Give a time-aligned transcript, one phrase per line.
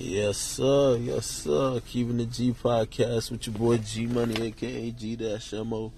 [0.00, 0.96] Yes, sir.
[0.98, 1.80] Yes, sir.
[1.84, 5.92] Keeping the G podcast with your boy G Money, aka G Dash Mo.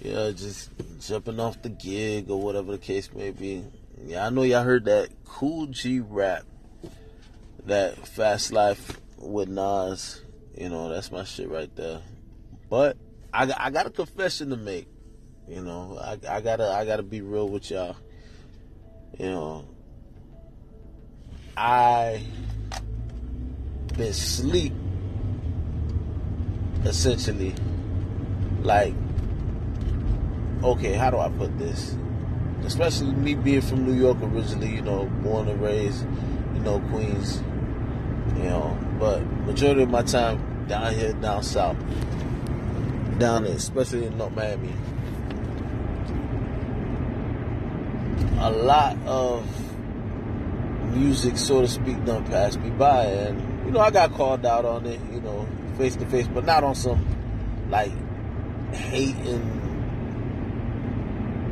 [0.00, 3.62] Yeah, just jumping off the gig or whatever the case may be.
[4.06, 6.44] Yeah, I know y'all heard that Kool G Rap,
[7.66, 10.22] that Fast Life with Nas.
[10.56, 12.00] You know, that's my shit right there.
[12.70, 12.96] But
[13.34, 14.88] I, I got a confession to make.
[15.46, 17.96] You know, I, I gotta I gotta be real with y'all.
[19.18, 19.64] You know,
[21.54, 22.22] I
[23.98, 24.72] been sleep
[26.84, 27.52] essentially
[28.62, 28.94] like
[30.62, 31.96] okay how do i put this?
[32.64, 36.06] Especially me being from new york originally you know born and raised
[36.54, 37.42] you know queens
[38.36, 41.76] you know but majority of my time down here down south
[43.18, 44.72] down there especially in north miami.
[48.40, 49.44] A lot of
[50.96, 54.64] music so to speak done passed me by and you know, I got called out
[54.64, 57.04] on it, you know, face to face, but not on some
[57.68, 57.92] like
[58.72, 59.42] hating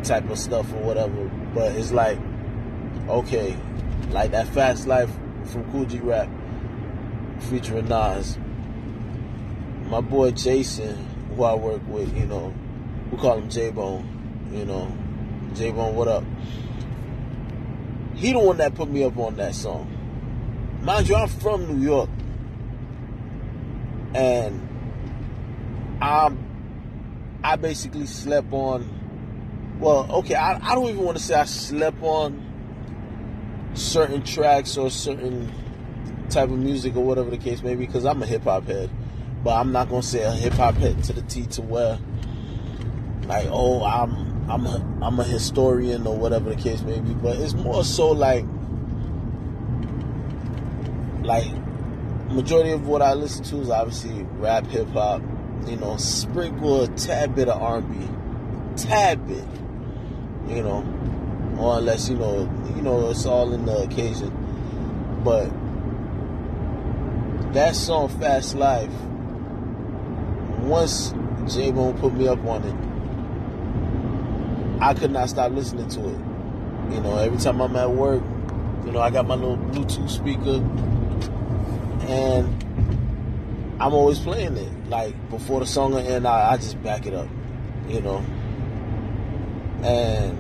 [0.03, 1.29] type of stuff or whatever.
[1.55, 2.19] But it's like,
[3.07, 3.55] okay,
[4.09, 5.11] like that Fast Life
[5.45, 6.31] from G Rap
[7.51, 8.39] featuring Nas.
[9.83, 10.97] My boy Jason,
[11.37, 12.55] who I work with, you know,
[13.13, 14.91] we call him J Bone, you know,
[15.55, 16.25] J Bone, what up?
[18.15, 19.96] He the one that put me up on that song.
[20.83, 22.11] Mind you, I'm from New York.
[24.15, 24.67] And
[26.01, 26.45] I'm
[27.43, 28.97] I basically slept on
[29.79, 32.43] well, okay, I, I don't even want to say I slept on
[33.75, 35.53] certain tracks or certain
[36.31, 38.91] type of music or whatever the case may be, because I'm a hip hop head.
[39.45, 41.99] But I'm not gonna say a hip hop head to the T to where
[43.27, 47.13] like, oh, I'm I'm a, I'm a historian or whatever the case may be.
[47.15, 48.45] But it's more so like
[51.27, 51.47] like
[52.31, 55.23] majority of what I listen to is obviously rap, hip hop.
[55.67, 58.09] You know, sprinkle a tad bit of R&B,
[58.77, 59.45] tad bit.
[60.49, 60.85] You know,
[61.59, 64.33] or unless you know, you know, it's all in the occasion.
[65.25, 65.51] But
[67.53, 68.93] that song, Fast Life,
[70.61, 71.13] once
[71.49, 72.77] J Bone put me up on it,
[74.81, 76.19] I could not stop listening to it.
[76.95, 78.23] You know, every time I'm at work,
[78.85, 80.61] you know, I got my little Bluetooth speaker
[82.09, 82.63] and
[83.81, 84.89] I'm always playing it.
[84.89, 87.29] Like before the song end, I, I just back it up,
[87.89, 88.25] you know.
[89.83, 90.39] And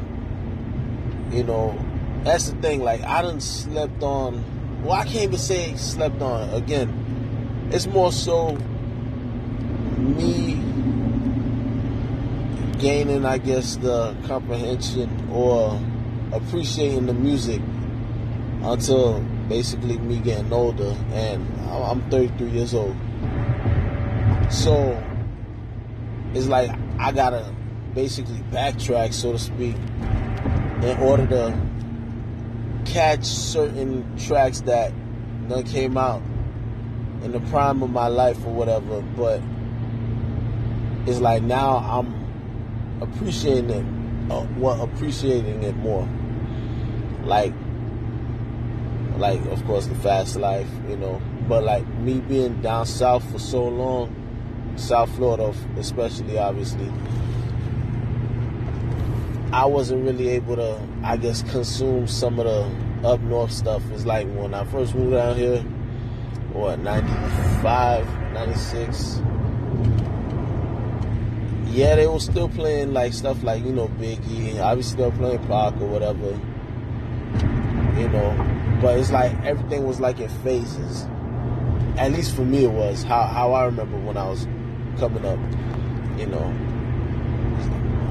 [1.32, 1.78] you know,
[2.22, 2.82] that's the thing.
[2.82, 4.82] Like I didn't slept on.
[4.82, 6.50] Well, I can't even say slept on.
[6.50, 8.56] Again, it's more so
[9.96, 10.54] me
[12.78, 15.80] gaining, I guess, the comprehension or
[16.32, 17.60] appreciating the music
[18.62, 22.96] until basically me getting older, and I'm 33 years old.
[24.50, 25.02] So
[26.34, 27.52] it's like I gotta
[27.94, 29.76] basically backtrack, so to speak,
[30.82, 31.60] in order to
[32.84, 34.92] catch certain tracks that
[35.48, 36.22] done came out
[37.22, 39.00] in the prime of my life or whatever.
[39.00, 39.40] But
[41.06, 46.08] it's like now I'm appreciating it, uh, well, appreciating it more.
[47.24, 47.52] Like
[49.18, 51.20] like of course the fast life, you know.
[51.48, 56.90] But like me being down south for so long, South Florida especially obviously,
[59.52, 63.82] I wasn't really able to, I guess, consume some of the up north stuff.
[63.92, 65.60] It's like when I first moved down here,
[66.52, 69.22] what, 95, 96.
[71.68, 74.60] Yeah, they were still playing like stuff like, you know, Biggie.
[74.60, 76.38] Obviously, they were playing Pac or whatever.
[77.96, 81.06] You know, but it's like everything was like in phases.
[81.96, 84.46] At least for me, it was how how I remember when I was
[84.98, 85.38] coming up.
[86.18, 86.54] You know,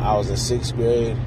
[0.01, 1.17] I was in sixth grade.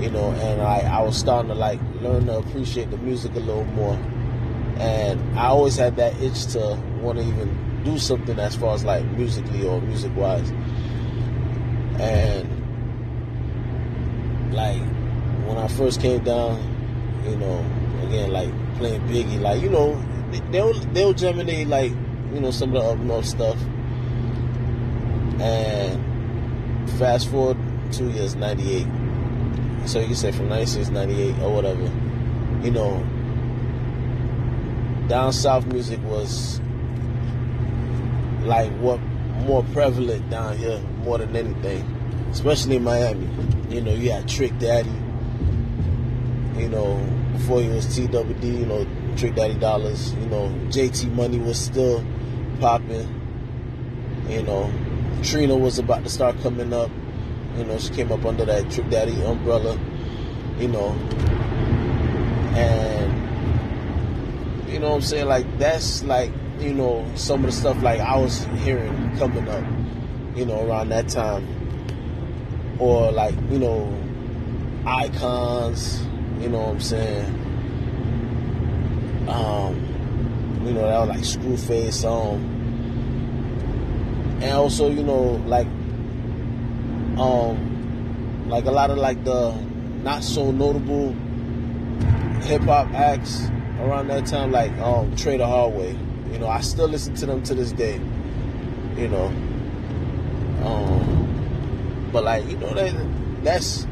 [0.00, 3.40] You know, and I I was starting to like learn to appreciate the music a
[3.40, 3.94] little more.
[4.78, 8.84] And I always had that itch to want to even do something as far as
[8.84, 10.50] like musically or music wise.
[12.00, 12.48] And
[14.52, 14.82] like
[15.46, 16.71] when I first came down,
[17.24, 17.64] you know,
[18.02, 20.00] again, like playing Biggie, like you know,
[20.50, 21.92] they'll they'll germinate like
[22.32, 23.58] you know some of the up north stuff.
[25.40, 27.56] And fast forward
[27.92, 28.86] two years, ninety eight.
[29.86, 31.90] So you can say from 96, 98 or whatever.
[32.62, 33.04] You know,
[35.08, 36.60] down south music was
[38.44, 39.00] like what
[39.44, 41.82] more prevalent down here more than anything,
[42.30, 43.28] especially in Miami.
[43.68, 44.92] You know, you had Trick Daddy.
[46.56, 46.96] You know,
[47.32, 52.04] before he was TWD, you know, Trick Daddy Dollars, you know, JT Money was still
[52.60, 53.08] popping.
[54.28, 54.72] You know,
[55.22, 56.90] Trina was about to start coming up.
[57.56, 59.78] You know, she came up under that Trick Daddy umbrella.
[60.58, 60.90] You know,
[62.54, 63.22] and
[64.70, 65.26] you know what I'm saying?
[65.26, 69.64] Like that's like you know some of the stuff like I was hearing coming up.
[70.36, 71.46] You know, around that time,
[72.78, 73.94] or like you know,
[74.86, 76.06] icons.
[76.42, 77.26] You know what I'm saying?
[79.28, 79.76] Um,
[80.66, 82.04] you know, that was like Screwface.
[82.04, 82.42] Um,
[84.42, 85.68] and also, you know, like,
[87.16, 89.52] um, like a lot of like the
[90.02, 91.12] not so notable
[92.42, 93.46] hip hop acts
[93.78, 95.96] around that time, like um, Trader Hardway.
[96.32, 98.00] You know, I still listen to them to this day.
[98.96, 99.26] You know,
[100.64, 103.86] um, but like you know that that's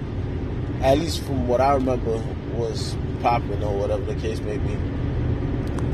[0.83, 2.21] at least from what I remember
[2.61, 4.75] was popping or whatever the case may be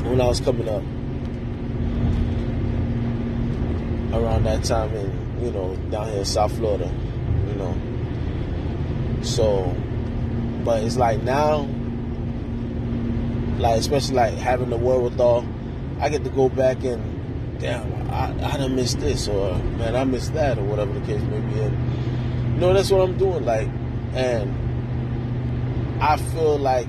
[0.09, 0.83] when I was coming up
[4.13, 6.91] around that time in you know down here in South Florida,
[7.49, 7.77] you know.
[9.23, 9.75] So,
[10.65, 11.69] but it's like now,
[13.59, 15.47] like especially like having the wherewithal,
[16.01, 20.05] I get to go back and damn, I, I done missed this or man, I
[20.05, 21.61] missed that or whatever the case may be.
[21.61, 23.69] And you know that's what I'm doing, like,
[24.15, 24.66] and
[26.01, 26.89] I feel like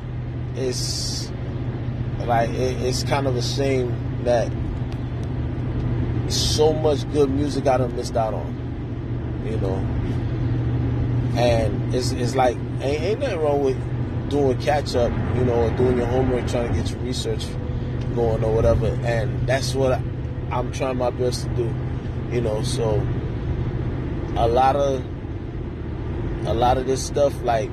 [0.56, 1.31] it's
[2.25, 4.51] like it, it's kind of a shame that
[6.31, 9.75] so much good music I done missed out on, you know.
[11.39, 15.71] And it's it's like ain't, ain't nothing wrong with doing catch up, you know, or
[15.77, 17.45] doing your homework, trying to get your research
[18.13, 18.88] going or whatever.
[19.04, 20.01] And that's what I,
[20.51, 21.75] I'm trying my best to do,
[22.31, 22.62] you know.
[22.63, 22.95] So
[24.36, 25.06] a lot of
[26.45, 27.69] a lot of this stuff like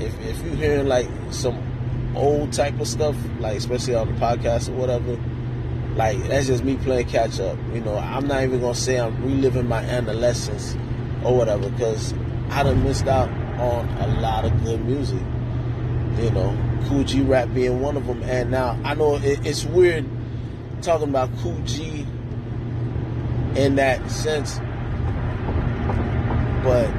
[0.00, 1.62] if if you're hearing like some
[2.16, 5.18] old type of stuff, like especially on the podcast or whatever,
[5.96, 7.58] like that's just me playing catch up.
[7.72, 10.76] You know, I'm not even gonna say I'm reliving my adolescence
[11.24, 12.14] or whatever, because
[12.50, 13.28] I done missed out
[13.58, 15.22] on a lot of good music.
[16.18, 16.56] You know,
[16.88, 20.06] Kool G Rap being one of them, and now I know it, it's weird
[20.82, 22.06] talking about Kool G
[23.56, 24.58] in that sense,
[26.62, 26.90] but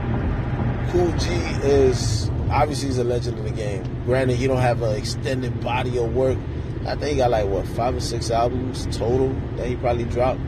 [0.92, 1.30] Kool G
[1.64, 3.84] is obviously he's a legend in the game.
[4.06, 6.38] Granted, he don't have an extended body of work.
[6.86, 10.40] I think he got like what five or six albums total that he probably dropped.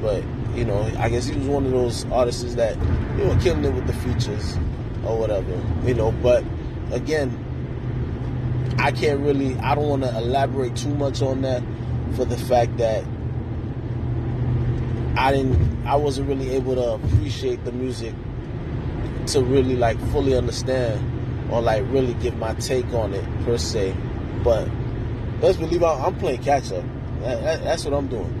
[0.00, 0.24] But
[0.54, 2.76] you know, I guess he was one of those artists that
[3.18, 4.56] you know killing it with the features
[5.04, 5.62] or whatever.
[5.84, 6.44] You know, but
[6.92, 7.46] again,
[8.78, 9.56] I can't really.
[9.58, 11.62] I don't want to elaborate too much on that
[12.16, 13.04] for the fact that
[15.16, 15.86] I didn't.
[15.86, 18.14] I wasn't really able to appreciate the music
[19.32, 23.94] to really like fully understand or like really give my take on it per se.
[24.42, 24.68] But
[25.40, 26.84] let's believe I, am playing catch up.
[27.20, 28.36] That, that, that's what I'm doing.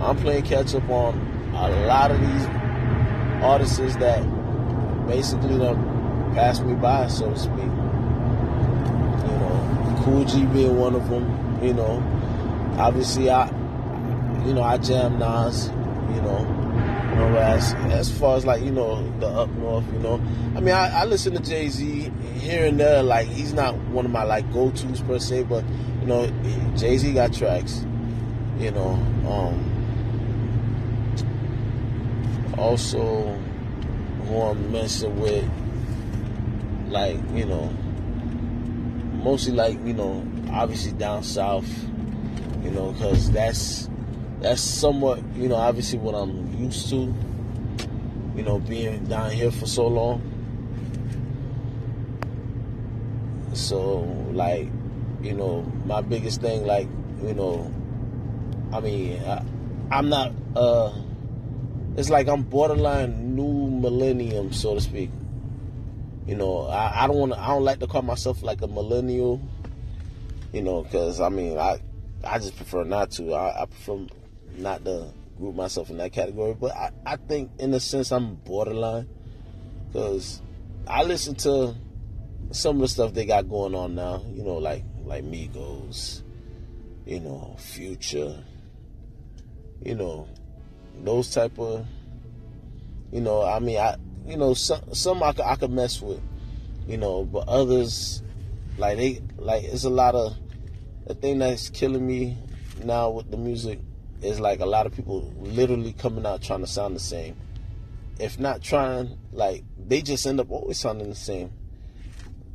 [0.00, 1.18] I'm playing catch up on
[1.54, 2.46] a lot of these
[3.42, 4.22] artists that
[5.06, 7.58] basically done passed me by, so to speak.
[7.58, 7.68] You
[9.38, 11.58] know, Kool G being one of them.
[11.62, 12.02] You know,
[12.78, 13.48] obviously I,
[14.46, 15.68] you know, I jam Nas.
[16.14, 16.61] You know,
[17.16, 20.14] know, as as far as like you know the up north, you know,
[20.56, 23.02] I mean, I, I listen to Jay Z here and there.
[23.02, 25.64] Like he's not one of my like go tos per se, but
[26.00, 26.26] you know,
[26.76, 27.84] Jay Z got tracks.
[28.58, 28.90] You know,
[29.26, 29.68] um,
[32.58, 33.38] also
[34.26, 35.50] who I'm messing with,
[36.88, 37.66] like you know,
[39.22, 41.68] mostly like you know, obviously down south.
[42.62, 43.90] You know, because that's
[44.42, 47.14] that's somewhat, you know, obviously what I'm used to,
[48.36, 50.22] you know, being down here for so long.
[53.52, 54.00] So,
[54.32, 54.68] like,
[55.22, 56.88] you know, my biggest thing, like,
[57.22, 57.72] you know,
[58.72, 59.44] I mean, I,
[59.90, 60.92] I'm not, uh,
[61.96, 65.10] it's like I'm borderline new millennium, so to speak.
[66.26, 68.68] You know, I, I don't want to, I don't like to call myself like a
[68.68, 69.40] millennial,
[70.52, 71.80] you know, because I mean, I,
[72.24, 73.34] I just prefer not to.
[73.34, 74.06] I, I prefer
[74.56, 78.34] not to group myself in that category, but I, I think in a sense I'm
[78.36, 79.08] borderline
[79.88, 80.40] because
[80.86, 81.74] I listen to
[82.50, 84.22] some of the stuff they got going on now.
[84.32, 86.22] You know, like like Migos,
[87.06, 88.42] you know, Future,
[89.82, 90.28] you know,
[91.02, 91.86] those type of,
[93.10, 93.96] you know, I mean, I,
[94.26, 96.20] you know, some some I could, I could mess with,
[96.86, 98.22] you know, but others,
[98.78, 100.36] like they, like it's a lot of
[101.06, 102.38] the thing that's killing me
[102.84, 103.80] now with the music
[104.22, 107.36] is like a lot of people literally coming out trying to sound the same.
[108.18, 111.52] If not trying, like they just end up always sounding the same.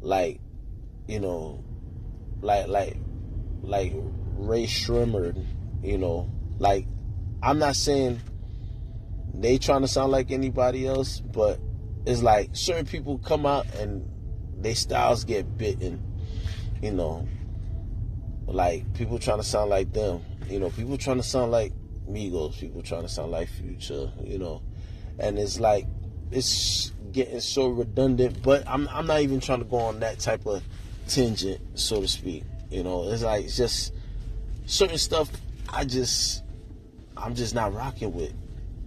[0.02, 0.40] Like,
[1.08, 1.64] you know,
[2.42, 2.98] like like
[3.64, 3.94] like
[4.38, 5.44] Rae Sremmurd,
[5.84, 6.88] you know, like
[7.42, 8.20] I'm not saying
[9.34, 11.60] they trying to sound like anybody else, but
[12.06, 14.10] it's like certain people come out and
[14.60, 16.02] they styles get bitten,
[16.82, 17.28] you know.
[18.48, 21.74] Like people trying to sound like them, you know, people trying to sound like
[22.10, 24.62] Migos, people trying to sound like Future, you know,
[25.20, 25.86] and it's like
[26.32, 28.42] it's getting so redundant.
[28.42, 30.64] But I'm I'm not even trying to go on that type of
[31.08, 32.44] tangent, so to speak.
[32.70, 33.94] You know, it's like it's just
[34.66, 35.30] certain stuff
[35.70, 36.44] I just
[37.16, 38.34] I'm just not rocking with.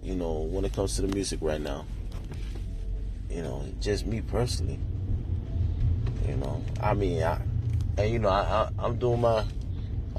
[0.01, 1.85] You know, when it comes to the music right now.
[3.29, 4.79] You know, just me personally.
[6.27, 7.41] You know, I mean, I
[7.97, 9.45] and you know, I, I I'm doing my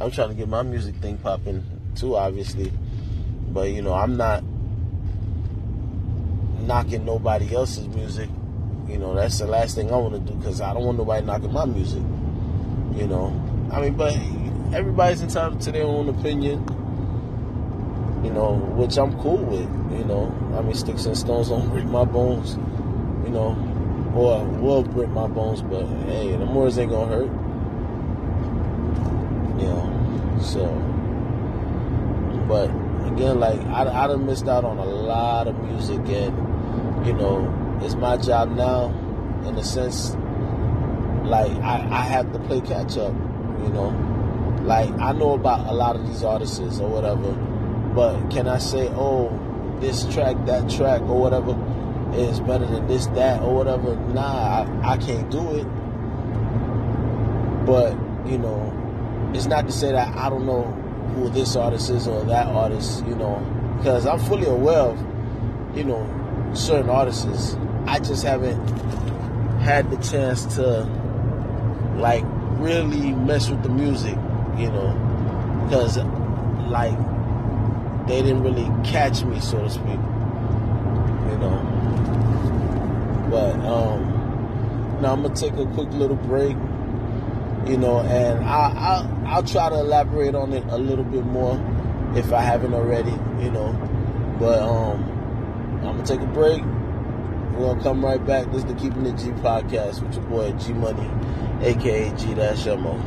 [0.02, 2.72] I'm trying to get my music thing popping too, obviously.
[3.52, 4.42] But you know, I'm not
[6.62, 8.28] knocking nobody else's music.
[8.88, 11.24] You know, that's the last thing I want to do because I don't want nobody
[11.24, 12.02] knocking my music.
[12.96, 14.14] You know, I mean, but
[14.74, 16.66] everybody's entitled to their own opinion.
[18.24, 19.70] You know, which I'm cool with.
[19.96, 22.56] You know, I mean, sticks and stones don't break my bones.
[23.24, 27.30] You know, or will break my bones, but hey, the Moors ain't gonna hurt.
[29.60, 29.91] You know,
[30.42, 30.66] so.
[32.48, 32.70] But
[33.06, 37.78] again, like I, I done missed out on a lot of music, and you know,
[37.82, 38.86] it's my job now,
[39.46, 40.14] in a sense.
[41.24, 43.12] Like I, I have to play catch up,
[43.62, 43.90] you know.
[44.62, 47.32] Like I know about a lot of these artists or whatever,
[47.94, 49.30] but can I say, oh,
[49.80, 51.56] this track, that track, or whatever
[52.14, 53.96] is better than this, that, or whatever?
[53.96, 55.66] Nah, I, I can't do it.
[57.66, 57.96] But
[58.26, 58.81] you know,
[59.34, 60.62] it's not to say that I don't know
[61.14, 63.40] who this artist is or that artist, you know,
[63.78, 64.98] because I'm fully aware of,
[65.76, 67.56] you know, certain artists.
[67.86, 68.58] I just haven't
[69.60, 70.84] had the chance to,
[71.96, 72.24] like,
[72.58, 74.16] really mess with the music,
[74.56, 75.96] you know, because,
[76.68, 76.96] like,
[78.06, 81.68] they didn't really catch me, so to speak, you know.
[83.30, 86.56] But, um, now I'm gonna take a quick little break
[87.66, 91.54] you know, and I, I'll, I'll try to elaborate on it a little bit more
[92.16, 93.72] if I haven't already, you know.
[94.38, 95.02] But um,
[95.78, 96.62] I'm gonna take a break.
[97.54, 98.46] We're gonna come right back.
[98.46, 101.08] This is the Keeping It G podcast with your boy G Money,
[101.64, 103.00] aka G Dash Mo.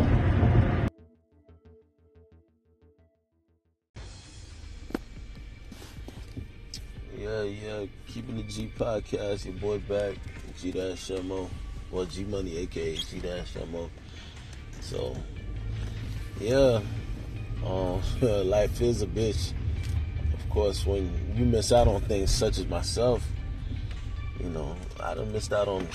[7.18, 9.46] Yeah, yeah, Keeping It G podcast.
[9.46, 10.16] Your boy back,
[10.58, 11.50] G Dash Mo,
[11.92, 13.90] or G Money, aka G Dash Mo.
[14.86, 15.16] So,
[16.40, 16.80] yeah,
[17.66, 19.52] um, life is a bitch.
[20.32, 23.26] Of course, when you miss out on things such as myself,
[24.40, 25.88] you know, I done missed out on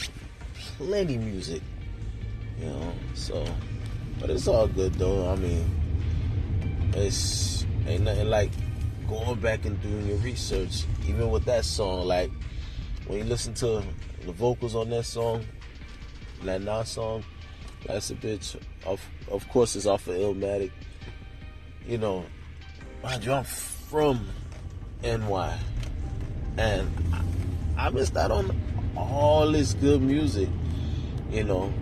[0.77, 1.63] plenty music,
[2.59, 2.93] you know.
[3.15, 3.45] So,
[4.19, 5.31] but it's all good though.
[5.31, 5.71] I mean,
[6.97, 8.51] it's ain't nothing like
[9.09, 10.83] going back and doing your research.
[11.07, 12.33] Even with that song, like
[13.07, 13.85] when you listen to
[14.27, 15.45] the vocals on that song,
[16.43, 17.23] that Nas song
[17.87, 18.57] that's a bitch.
[18.85, 20.71] Of of course, it's off of Illmatic.
[21.87, 22.25] You know,
[23.03, 24.29] mind you, I'm from
[25.03, 25.59] NY,
[26.59, 26.91] and
[27.77, 28.57] I, I missed out on
[28.97, 30.49] all this good music.
[31.31, 31.73] You know,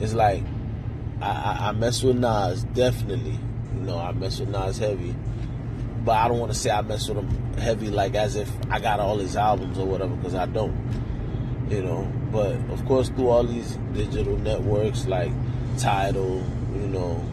[0.00, 0.42] it's like
[1.20, 3.38] I, I, I mess with Nas definitely.
[3.74, 5.14] You know, I mess with Nas heavy,
[6.04, 8.80] but I don't want to say I mess with him heavy like as if I
[8.80, 10.74] got all his albums or whatever because I don't.
[11.68, 15.32] You know, but of course, through all these digital networks like
[15.78, 16.44] Tidal,
[16.74, 17.24] you know,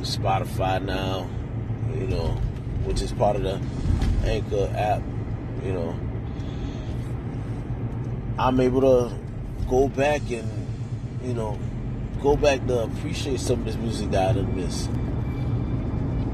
[0.00, 1.28] Spotify now,
[1.94, 2.28] you know,
[2.84, 3.60] which is part of the
[4.24, 5.02] Anchor app,
[5.64, 5.96] you know,
[8.38, 9.14] I'm able to
[9.68, 10.50] go back and,
[11.24, 11.58] you know,
[12.20, 14.88] go back to appreciate some of this music that I didn't miss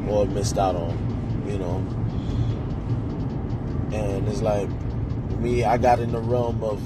[0.08, 1.76] or missed out on, you know.
[3.92, 4.68] And it's like
[5.38, 6.80] me, I got in the realm of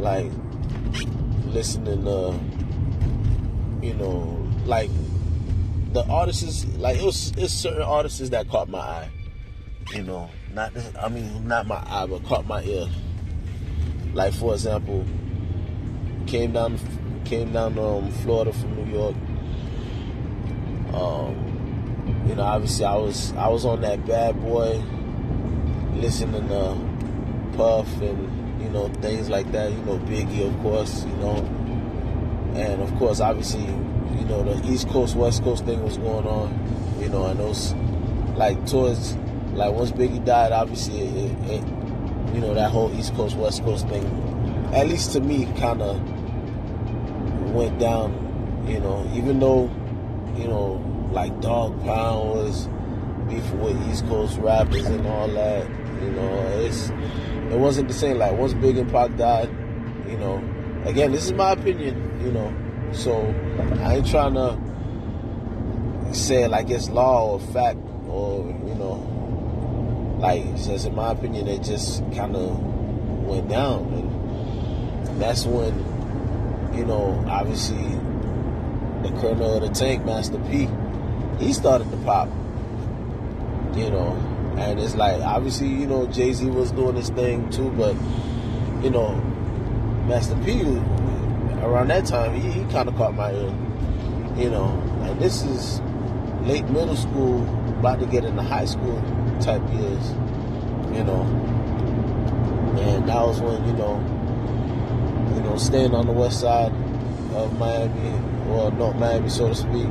[0.00, 0.30] like
[1.46, 2.38] listening to
[3.82, 4.90] you know like
[5.92, 9.10] the artists like it was it's certain artists that caught my eye
[9.94, 12.88] you know not i mean not my eye but caught my ear.
[14.12, 15.04] Like for example
[16.26, 16.78] came down
[17.24, 19.14] came down to um, florida from new york.
[20.94, 24.82] Um you know obviously i was i was on that bad boy
[25.94, 26.89] listening to
[27.56, 29.70] puff and you know, things like that.
[29.70, 31.36] You know, Biggie, of course, you know,
[32.54, 36.98] and of course, obviously, you know, the East Coast West Coast thing was going on.
[37.00, 37.72] You know, and those
[38.36, 39.16] like towards
[39.54, 41.64] like once Biggie died, obviously, it, it,
[42.34, 44.04] you know, that whole East Coast West Coast thing,
[44.74, 46.00] at least to me, kind of
[47.52, 49.70] went down You know, even though,
[50.36, 50.80] you know,
[51.12, 52.68] like Dogg Pound was
[53.28, 55.68] beefing with East Coast rappers and all that,
[56.02, 56.90] you know, it's
[57.50, 58.18] it wasn't the same.
[58.18, 59.50] Like once Big and Pac died,
[60.08, 60.36] you know,
[60.84, 62.54] again, this is my opinion, you know,
[62.92, 63.34] so
[63.82, 67.78] I ain't trying to say like it's law or fact
[68.08, 72.58] or you know, like says in my opinion, it just kind of
[73.24, 75.74] went down, and that's when
[76.74, 77.82] you know, obviously
[79.02, 80.68] the colonel of the tank, Master P,
[81.38, 82.28] he started to pop.
[83.74, 84.29] You know,
[84.60, 87.96] and it's like obviously, you know, Jay Z was doing his thing too, but
[88.84, 89.14] you know,
[90.06, 90.60] Master P
[91.62, 93.54] around that time he, he kind of caught my ear.
[94.36, 94.68] You know,
[95.02, 95.80] and this is
[96.42, 97.42] late middle school,
[97.78, 99.02] about to get into high school
[99.40, 100.10] type years.
[100.92, 101.22] You know,
[102.78, 103.96] and that was when you know,
[105.34, 106.72] you know, staying on the west side
[107.34, 108.12] of Miami,
[108.50, 109.88] or North Miami, so to speak.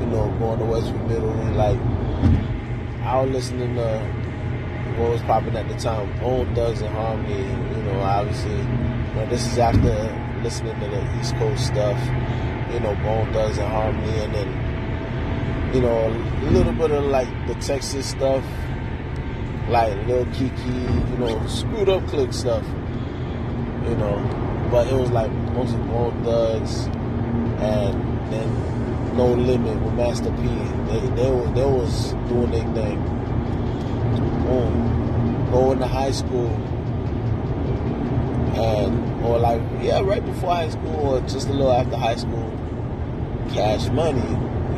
[0.00, 1.78] You know, going to Westview Middle, and like
[3.04, 3.98] I was listening to
[4.96, 7.42] what was popping at the time, Bone Thugs-n-Harmony.
[7.42, 11.98] You know, obviously, you this is after listening to the East Coast stuff.
[12.72, 18.06] You know, Bone Thugs-n-Harmony, and then you know a little bit of like the Texas
[18.08, 18.42] stuff,
[19.68, 22.64] like Lil Keke, you know, screwed up click stuff.
[23.84, 26.86] You know, but it was like mostly Bone Thugs,
[27.60, 28.73] and then
[29.16, 30.42] No Limit with Master P.
[30.88, 33.00] They they, they was doing their thing.
[34.44, 35.48] Boom.
[35.52, 36.48] Going to high school.
[38.56, 42.52] And or like yeah, right before high school or just a little after high school,
[43.52, 44.20] cash money.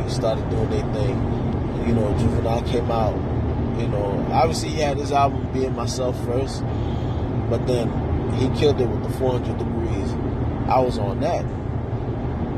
[0.02, 1.16] He started doing their thing.
[1.86, 3.14] You know, Juvenile came out.
[3.80, 6.62] You know, obviously he had his album being myself first,
[7.48, 7.88] but then
[8.34, 10.12] he killed it with the 400 degrees.
[10.68, 11.44] I was on that,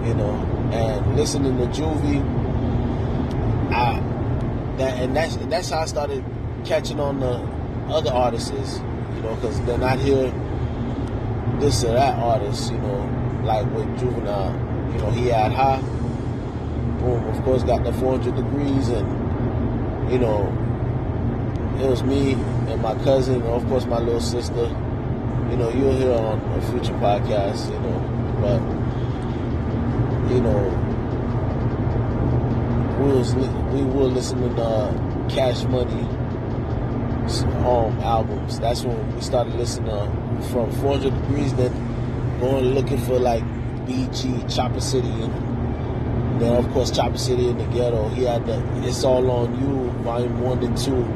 [0.06, 2.22] you know, and listening to Juvie,
[3.72, 4.00] I
[4.78, 6.24] that and that's that's how I started
[6.64, 7.34] catching on the
[7.92, 10.32] other artists, you know, because they're not here
[11.58, 14.52] this or that artist, you know, like with Juvenile,
[14.92, 15.80] you know, he had high,
[17.00, 20.46] boom, of course, got the 400 degrees, and you know,
[21.82, 24.74] it was me and my cousin, and of course, my little sister
[25.50, 27.98] you know, you'll hear on a future podcast, you know,
[28.42, 28.77] but
[30.30, 30.60] you know,
[33.00, 36.06] we was we were listening to uh, Cash Money
[37.64, 38.58] um, albums.
[38.58, 41.72] That's when we started listening to from 400 Degrees, then
[42.40, 43.42] going looking for like
[43.86, 48.08] BG, Chopper City, and then of course Chopper City in the ghetto.
[48.10, 51.06] He had the It's All on You, Volume One and Two.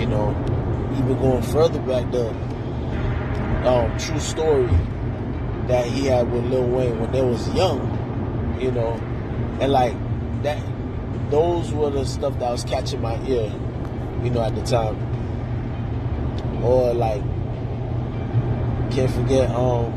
[0.00, 0.30] You know,
[0.98, 2.28] even going further back, the
[3.68, 4.68] um, true story
[5.68, 7.80] that he had with Lil Wayne when they was young,
[8.60, 8.94] you know,
[9.60, 9.94] and like
[10.42, 10.62] that,
[11.30, 13.52] those were the stuff that was catching my ear,
[14.22, 14.96] you know, at the time.
[16.62, 17.22] Or like,
[18.90, 19.92] can't forget, um,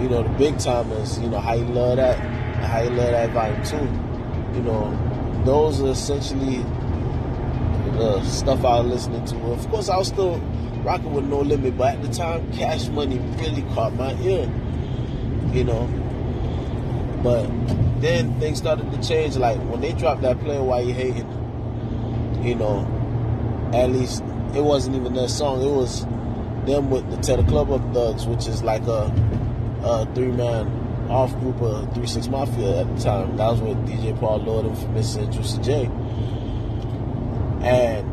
[0.00, 2.18] you know, the Big Tymers, you know, how you love that,
[2.64, 6.58] how you love that volume too, you know, those are essentially
[7.96, 9.36] the stuff I was listening to.
[9.52, 10.38] Of course, I was still
[10.84, 14.50] rocking with No Limit, but at the time, Cash Money really caught my ear,
[15.52, 15.88] you know.
[17.26, 17.48] But
[18.00, 19.36] then things started to change.
[19.36, 21.26] Like when they dropped that play, Why You Hating,
[22.44, 22.86] you know,
[23.74, 24.22] at least
[24.54, 25.60] it wasn't even their song.
[25.60, 26.04] It was
[26.66, 29.12] them with the Tear Da Club Up Thugs, which is like a,
[29.82, 30.68] a three man
[31.10, 33.36] off group of Three Six Mafia at the time.
[33.36, 35.86] That was with DJ Paul Lord, Infamous, and Juicy J.
[37.66, 38.06] And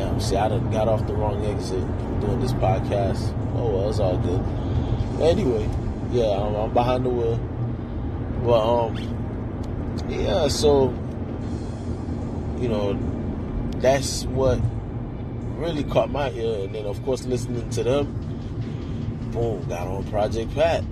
[0.00, 1.80] um, see, I done got off the wrong exit
[2.20, 3.36] doing this podcast.
[3.56, 4.40] Oh well, it's all good.
[5.20, 5.68] Anyway,
[6.14, 7.40] yeah, I'm, I'm behind the wheel.
[8.42, 10.90] Well, um, yeah, so
[12.60, 12.96] you know,
[13.78, 14.60] that's what
[15.56, 20.54] really caught my ear, and then of course listening to them, boom, got on Project
[20.54, 20.84] Pat.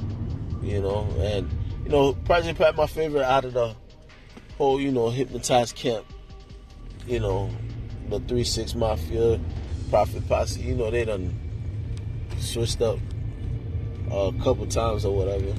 [0.61, 1.49] You know, and
[1.85, 3.77] you know, Project Pat, my favorite out of the
[4.59, 6.05] whole, you know, hypnotized camp.
[7.07, 7.49] You know,
[8.09, 9.41] the Three Six Mafia,
[9.89, 11.39] Prophet Posse, you know, they done
[12.39, 12.99] switched up
[14.13, 15.53] a couple times or whatever.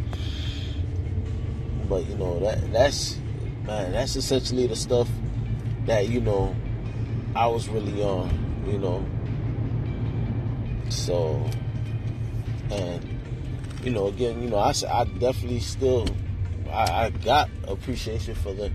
[1.90, 3.18] But you know that that's
[3.66, 5.10] man, that's essentially the stuff
[5.86, 6.56] that you know
[7.36, 9.06] I was really on, you know.
[10.90, 11.44] So,
[12.70, 13.20] and
[13.84, 16.08] you know, again, you know, I I definitely still
[16.72, 18.72] I, I got appreciation for the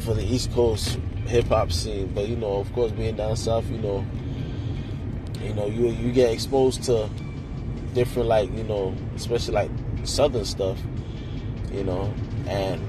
[0.00, 2.12] for the East Coast hip hop scene.
[2.14, 4.04] But you know, of course, being down south, you know,
[5.40, 7.08] you know, you you get exposed to
[7.94, 9.70] different like you know, especially like
[10.04, 10.78] southern stuff,
[11.72, 12.12] you know,
[12.46, 12.82] and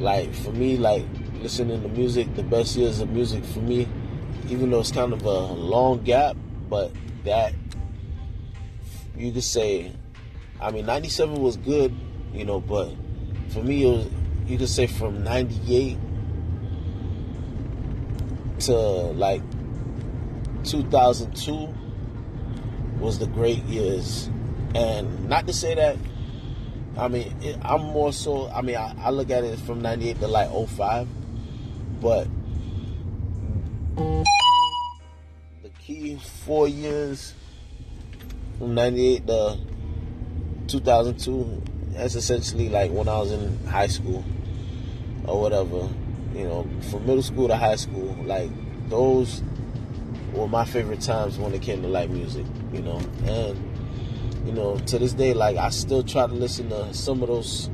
[0.00, 1.04] like for me, like
[1.40, 3.86] listening to music, the best years of music for me,
[4.48, 6.36] even though it's kind of a long gap,
[6.68, 6.92] but
[7.24, 7.52] that
[9.16, 9.92] you could say,
[10.60, 11.94] I mean, 97 was good,
[12.32, 12.94] you know, but
[13.50, 14.08] for me, it was,
[14.46, 15.98] you could say from 98
[18.60, 19.42] to like
[20.64, 21.68] 2002
[23.02, 24.30] was the great years.
[24.74, 25.96] And not to say that,
[26.96, 30.20] I mean, it, I'm more so, I mean, I, I, look at it from 98
[30.20, 31.08] to like 05,
[32.00, 32.28] but
[33.96, 37.34] the key four years
[38.58, 39.58] from 98 to
[40.68, 44.24] 2002, that's essentially like when I was in high school
[45.26, 45.88] or whatever.
[46.34, 48.50] You know, from middle school to high school, like
[48.88, 49.42] those
[50.32, 52.46] were my favorite times when it came to live music.
[52.72, 56.92] You know, and you know to this day, like I still try to listen to
[56.94, 57.70] some of those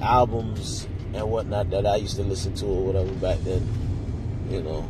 [0.00, 3.66] albums and whatnot that I used to listen to or whatever back then.
[4.50, 4.88] You know,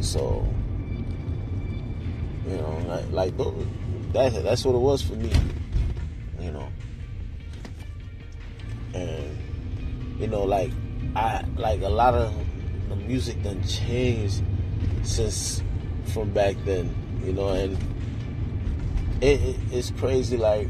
[0.00, 0.46] so
[2.46, 3.36] you know, like, like
[4.12, 5.32] that that's what it was for me.
[6.40, 6.68] You know,
[8.94, 9.38] and
[10.18, 10.70] you know, like
[11.16, 12.34] I like a lot of
[12.88, 14.42] the music done changed
[15.02, 15.62] since
[16.06, 17.76] from back then, you know, and
[19.20, 20.36] it, it, it's crazy.
[20.36, 20.68] Like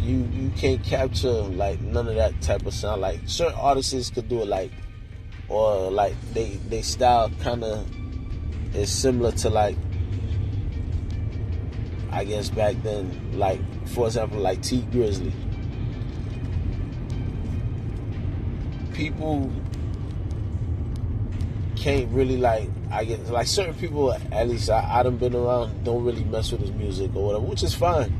[0.00, 3.00] you you can't capture like none of that type of sound.
[3.00, 4.72] Like certain artists could do it, like
[5.48, 7.86] or like they they style kind of
[8.74, 9.76] is similar to like
[12.10, 15.32] I guess back then, like for example, like Tee Grizzley.
[18.92, 19.50] People
[21.74, 25.84] can't really like I get like certain people at least I, I done been around
[25.84, 28.12] don't really mess with his music or whatever, which is fine.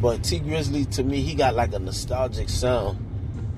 [0.00, 3.02] But Tee Grizzley to me he got like a nostalgic sound.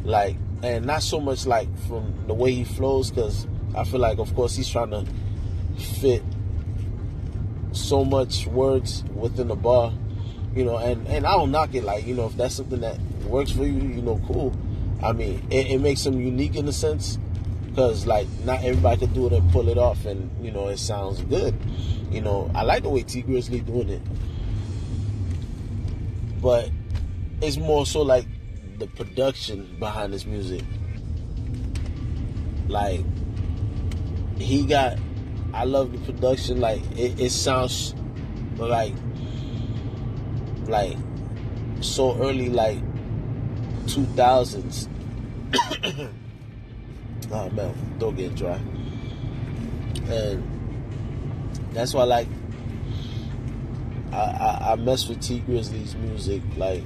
[0.05, 4.19] Like and not so much like from the way he flows because I feel like
[4.19, 5.07] of course he's trying to
[6.01, 6.23] fit
[7.73, 9.93] so much words within a bar,
[10.55, 12.99] you know, and, and I don't knock it like, you know, if that's something that
[13.25, 14.55] works for you, you know, cool.
[15.03, 17.19] I mean, it, it makes him unique in a sense,
[17.69, 20.79] because like not everybody could do it and pull it off and you know it
[20.79, 21.55] sounds good.
[22.11, 24.03] You know i like the way Tee Grizzley doing it.
[26.41, 26.71] But
[27.43, 28.27] it's more so like
[28.79, 30.63] the production behind his music.
[32.69, 33.01] Like
[34.39, 34.97] he got
[35.53, 37.95] i love the production like it, it sounds
[38.57, 38.95] like
[40.67, 40.97] like
[41.81, 42.79] so early like
[43.87, 44.89] 2000s
[47.31, 48.61] Oh man, don't get dry.
[50.09, 50.43] And
[51.73, 52.29] that's why like
[54.13, 56.43] I, I, I mess with Tee Grizzley's music.
[56.57, 56.83] Like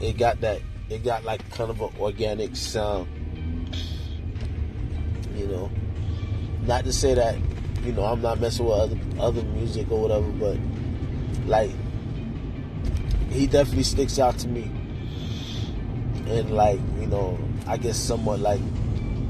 [0.00, 3.08] it got that it got like kind of an organic sound.
[5.36, 5.70] You know.
[6.62, 7.36] Not to say that,
[7.84, 10.56] you know, I'm not messing with other other music or whatever, but
[11.46, 11.72] like
[13.30, 14.70] he definitely sticks out to me.
[16.28, 17.36] And like, you know,
[17.66, 18.60] I guess somewhat like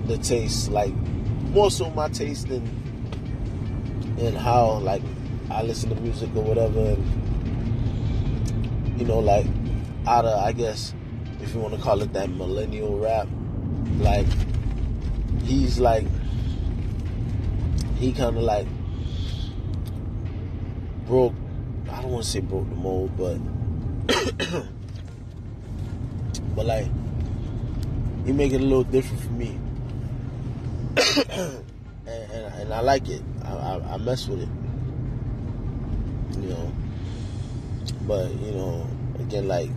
[0.06, 0.94] the taste, like
[1.50, 2.62] more so my taste than
[4.18, 5.02] and how like
[5.50, 9.46] I listen to music or whatever, and you know, like
[10.06, 10.94] out of I guess
[11.40, 13.28] if you want to call it that millennial rap,
[13.98, 14.26] like
[15.42, 16.06] he's like
[17.98, 18.66] he kind of like
[21.06, 21.34] broke.
[21.90, 23.36] I don't want to say broke the mold, but
[26.56, 26.86] but like
[28.24, 29.58] he make it a little different for me
[31.26, 31.64] and,
[32.06, 33.22] and, and, I like it.
[33.44, 34.48] I, I, I mess with it.
[36.38, 36.72] You know,
[38.02, 38.86] but you know,
[39.18, 39.70] again, like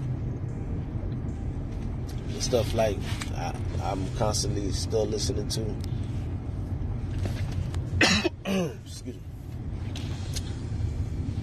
[2.40, 2.98] stuff like
[3.38, 5.62] I, I'm constantly still listening to.
[8.84, 9.20] Excuse me.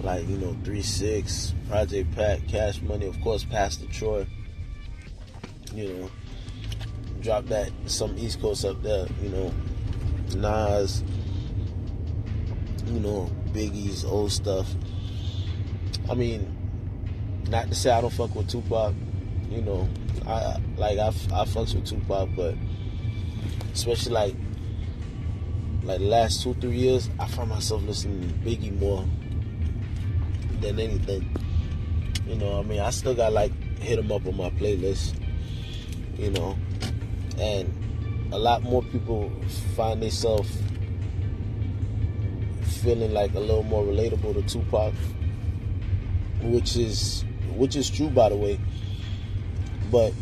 [0.01, 4.27] Like you know, three six, Project Pat, Cash Money, of course, Pastor Troy.
[5.73, 6.11] You know,
[7.23, 9.53] drop that some East Coast up there, you know,
[10.35, 11.03] Nas,
[12.87, 14.67] you know, Biggie's old stuff.
[16.09, 16.55] I mean,
[17.49, 18.93] not to say I don't fuck with Tupac,
[19.49, 19.87] you know,
[20.27, 22.55] I like I I fucks with Tupac, but
[23.73, 24.35] especially like
[25.83, 29.05] like last two three years, I find myself listening to Biggie more
[30.59, 31.35] than anything.
[32.27, 35.19] You know, I mean, I still got like hit him up on my playlist.
[36.17, 36.57] You know,
[37.39, 39.31] and a lot more people
[39.75, 40.49] find themselves
[42.83, 44.93] feeling like a little more relatable to Tupac.
[46.41, 47.23] which is
[47.55, 48.59] which is true by the way.
[49.91, 50.13] But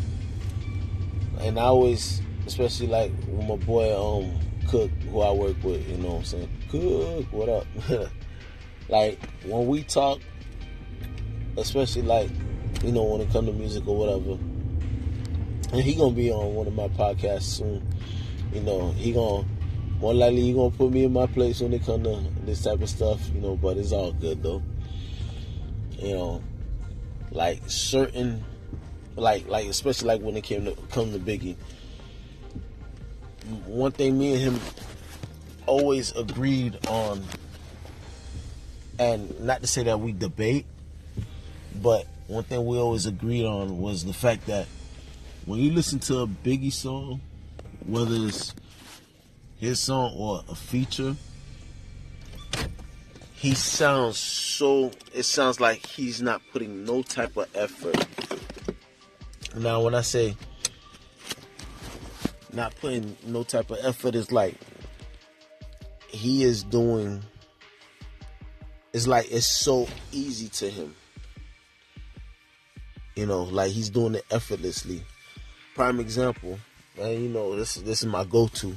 [1.40, 5.96] and I always, especially like with my boy um Cook, who I work with, you
[5.98, 6.48] know what I'm saying?
[6.70, 7.66] Cook, what up?
[8.88, 10.20] like when we talk,
[11.56, 12.30] especially like
[12.84, 14.38] you know when it comes to music or whatever,
[15.72, 17.82] and he gonna be on one of my podcasts soon.
[18.52, 19.46] You know he gonna
[19.98, 22.82] more likely he gonna put me in my place when it come to this type
[22.82, 23.20] of stuff.
[23.34, 24.62] You know, but it's all good though.
[25.98, 26.42] You know,
[27.30, 28.44] like certain
[29.16, 31.56] like like especially like when it came to come to Biggie.
[33.66, 34.60] One thing me and him
[35.66, 37.24] always agreed on,
[38.98, 40.66] and not to say that we debate,
[41.80, 44.66] but one thing we always agreed on was the fact that
[45.46, 47.20] when you listen to a Biggie song,
[47.86, 48.54] whether it's
[49.58, 51.16] his song or a feature,
[53.34, 58.06] he sounds so it sounds like he's not putting no type of effort
[59.54, 60.34] now, when I say
[62.52, 64.54] not putting no type of effort, it's like
[66.08, 67.22] he is doing.
[68.94, 70.94] It's like it's so easy to him.
[73.14, 75.02] You know, like he's doing it effortlessly.
[75.74, 76.58] Prime example,
[77.00, 78.74] and you know this this is my go-to.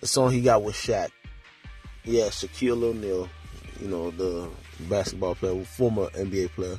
[0.00, 1.10] The song he got with Shaq.
[2.04, 3.28] Yeah, Shaquille O'Neal,
[3.80, 4.48] you know the
[4.88, 6.78] basketball player, former NBA player.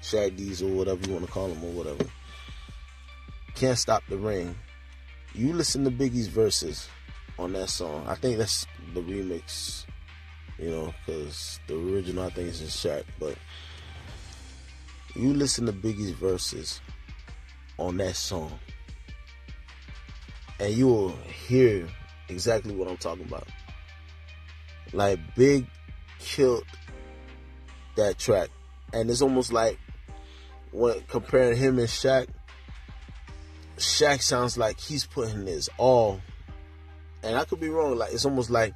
[0.00, 2.04] Shaq Diesel, whatever you want to call him or whatever.
[3.54, 4.54] Can't Stop the Reign.
[5.34, 6.88] You listen to Biggie's verses
[7.38, 8.04] on that song.
[8.06, 9.84] I think that's the remix,
[10.58, 13.04] you know, because the original I think is in Shaq.
[13.18, 13.36] But
[15.14, 16.80] you listen to Biggie's verses
[17.78, 18.58] on that song,
[20.60, 21.88] and you will hear
[22.28, 23.48] exactly what I'm talking about.
[24.92, 25.66] Like Big
[26.18, 26.64] killed
[27.96, 28.48] that track,
[28.92, 29.78] and it's almost like
[30.72, 32.28] when comparing him and Shaq,
[33.76, 36.20] Shaq sounds like he's putting his all,
[37.22, 37.96] and I could be wrong.
[37.96, 38.74] Like it's almost like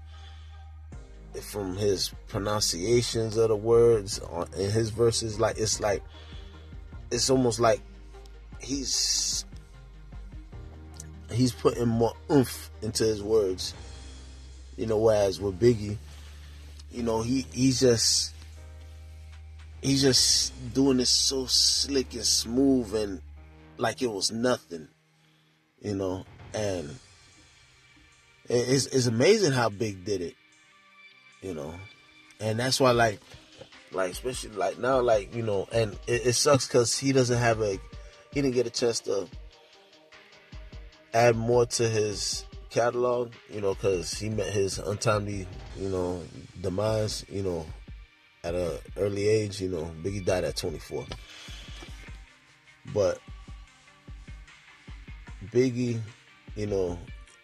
[1.42, 4.20] from his pronunciations of the words
[4.56, 6.02] in his verses, like it's like
[7.10, 7.80] it's almost like
[8.60, 9.44] he's
[11.30, 13.74] he's putting more oomph into his words.
[14.76, 15.96] You know, whereas with Biggie,
[16.90, 18.34] you know, he he's just
[19.82, 23.20] he's just doing this so slick and smooth and
[23.76, 24.88] like it was nothing,
[25.80, 26.24] you know.
[26.54, 26.96] And
[28.48, 30.34] it's it's amazing how Big did it,
[31.42, 31.74] you know.
[32.40, 33.20] And that's why, like,
[33.92, 37.60] like especially like now, like you know, and it, it sucks because he doesn't have
[37.60, 37.78] a,
[38.32, 39.28] he didn't get a chance to
[41.14, 46.22] add more to his catalog, you know, because he met his untimely, you know,
[46.60, 47.66] demise, you know,
[48.44, 49.60] at an early age.
[49.60, 51.06] You know, Biggie died at 24.
[52.92, 53.18] But
[55.52, 56.00] Biggie,
[56.56, 56.98] you know,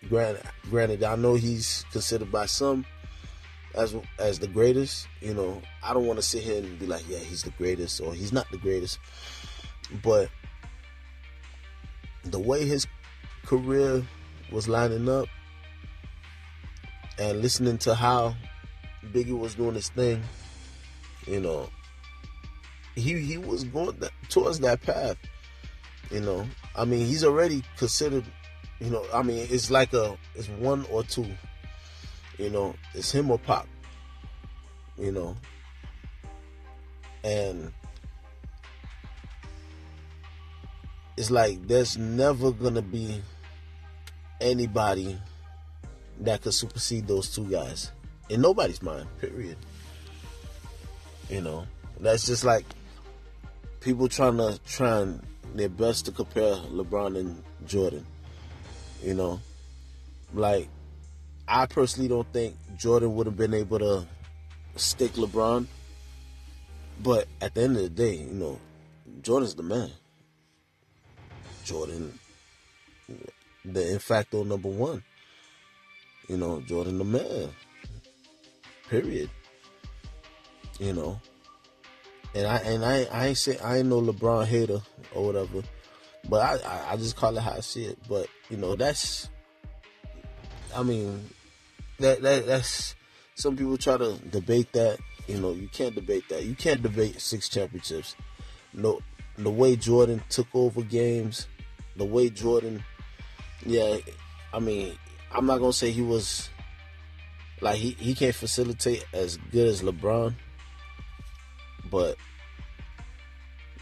[0.09, 2.85] granted, granted, I know he's considered by some
[3.75, 5.09] as as the greatest.
[5.21, 8.01] You know, I don't want to sit here and be like, yeah, he's the greatest
[8.01, 8.99] or he's not the greatest.
[10.03, 10.29] But
[12.27, 12.87] the way his
[13.45, 14.03] career
[14.51, 15.27] was lining up
[17.19, 18.35] and listening to how
[19.13, 20.23] Biggie was doing his thing
[21.27, 21.69] you know,
[22.95, 25.17] he he was going that, towards that path.
[26.11, 28.25] You know, I mean, he's already considered.
[28.81, 31.27] You know, I mean, it's like a it's one or two.
[32.39, 33.67] You know, it's him or Pac.
[34.99, 35.37] You know,
[37.23, 37.73] and
[41.17, 43.21] it's like there's never gonna be
[44.41, 45.19] anybody
[46.21, 47.93] that could supersede those two guys
[48.29, 49.07] in nobody's mind.
[49.21, 49.57] Period.
[51.29, 51.67] You know,
[52.01, 52.65] that's just like
[53.81, 55.21] people trying to trying
[55.55, 58.07] their best to compare LeBron and Jordan.
[59.03, 59.41] You know,
[60.33, 60.69] like
[61.47, 64.07] I personally don't think Jordan would have been able to
[64.77, 65.67] stick LeBron.
[67.03, 68.59] But at the end of the day, you know,
[69.23, 69.91] Jordan's the man.
[71.65, 72.19] Jordan,
[73.65, 75.03] the in facto number one.
[76.29, 77.51] You know, Jordan the man.
[78.89, 79.31] Period.
[80.79, 81.21] You know.
[82.35, 84.81] And I and I I ain't say I ain't no LeBron hater
[85.15, 85.63] or whatever.
[86.29, 87.99] But I, I, I just call it how I see it.
[88.09, 89.29] But, you know, that's
[90.75, 91.29] I mean
[91.99, 92.95] that, that that's
[93.35, 94.99] some people try to debate that.
[95.27, 96.45] You know, you can't debate that.
[96.45, 98.17] You can't debate six championships.
[98.73, 99.01] No
[99.37, 101.49] the way Jordan took over games,
[101.97, 102.83] the way Jordan
[103.67, 103.97] yeah,
[104.53, 104.97] I mean,
[105.33, 106.51] I'm not gonna say he was
[107.61, 110.35] like he, he can't facilitate as good as LeBron,
[111.91, 112.17] but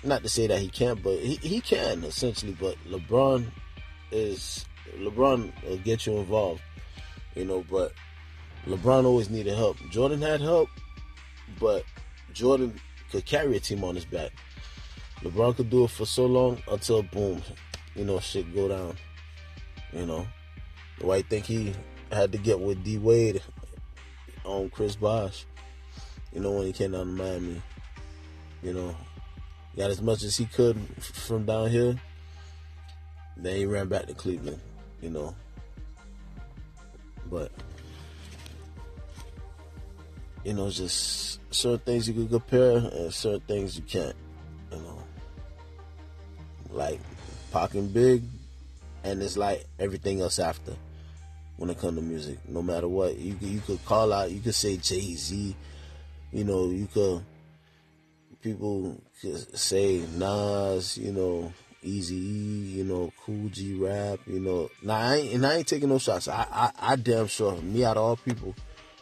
[0.05, 2.57] not to say that he can't, but he, he can essentially.
[2.59, 3.46] But LeBron
[4.12, 4.66] is
[4.98, 6.62] LeBron will get you involved,
[7.35, 7.64] you know.
[7.68, 7.92] But
[8.66, 9.79] LeBron always needed help.
[9.90, 10.68] Jordan had help,
[11.59, 11.85] but
[12.33, 14.31] Jordan could carry a team on his back.
[15.22, 17.42] LeBron could do it for so long until boom,
[17.94, 18.96] you know, shit go down.
[19.92, 20.26] You know,
[20.98, 21.74] the white think he
[22.11, 23.42] had to get with D Wade
[24.44, 25.46] on Chris Bosh.
[26.33, 27.62] You know when he came down to Miami.
[28.62, 28.96] You know,
[29.76, 31.96] got as much as he could from down here.
[33.37, 34.61] Then he ran back to Cleveland.
[35.00, 35.35] You know,
[37.28, 37.50] but
[40.44, 44.16] you know, just certain things you can compare and certain things you can't.
[44.70, 45.02] You know,
[46.70, 47.00] like
[47.53, 48.23] Pac Big,
[49.05, 50.75] and it's like everything else after.
[51.59, 54.55] When it comes to music, no matter what, you you could call out, you could
[54.55, 55.55] say Jay Z,
[56.33, 57.23] you know, you could
[58.41, 61.53] people could say Nas, you know,
[61.85, 64.71] Easy you know, Kool G Rap, you know.
[64.83, 66.29] Now I ain't, and I ain't taking no shots.
[66.29, 68.55] I, I I damn sure me out of all people,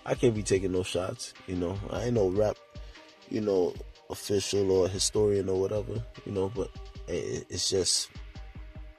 [0.04, 1.34] I can't be taking no shots.
[1.46, 2.56] You know, I ain't no rap,
[3.28, 3.74] you know,
[4.10, 6.02] official or historian or whatever.
[6.26, 6.70] You know, but
[7.06, 8.08] it, it's just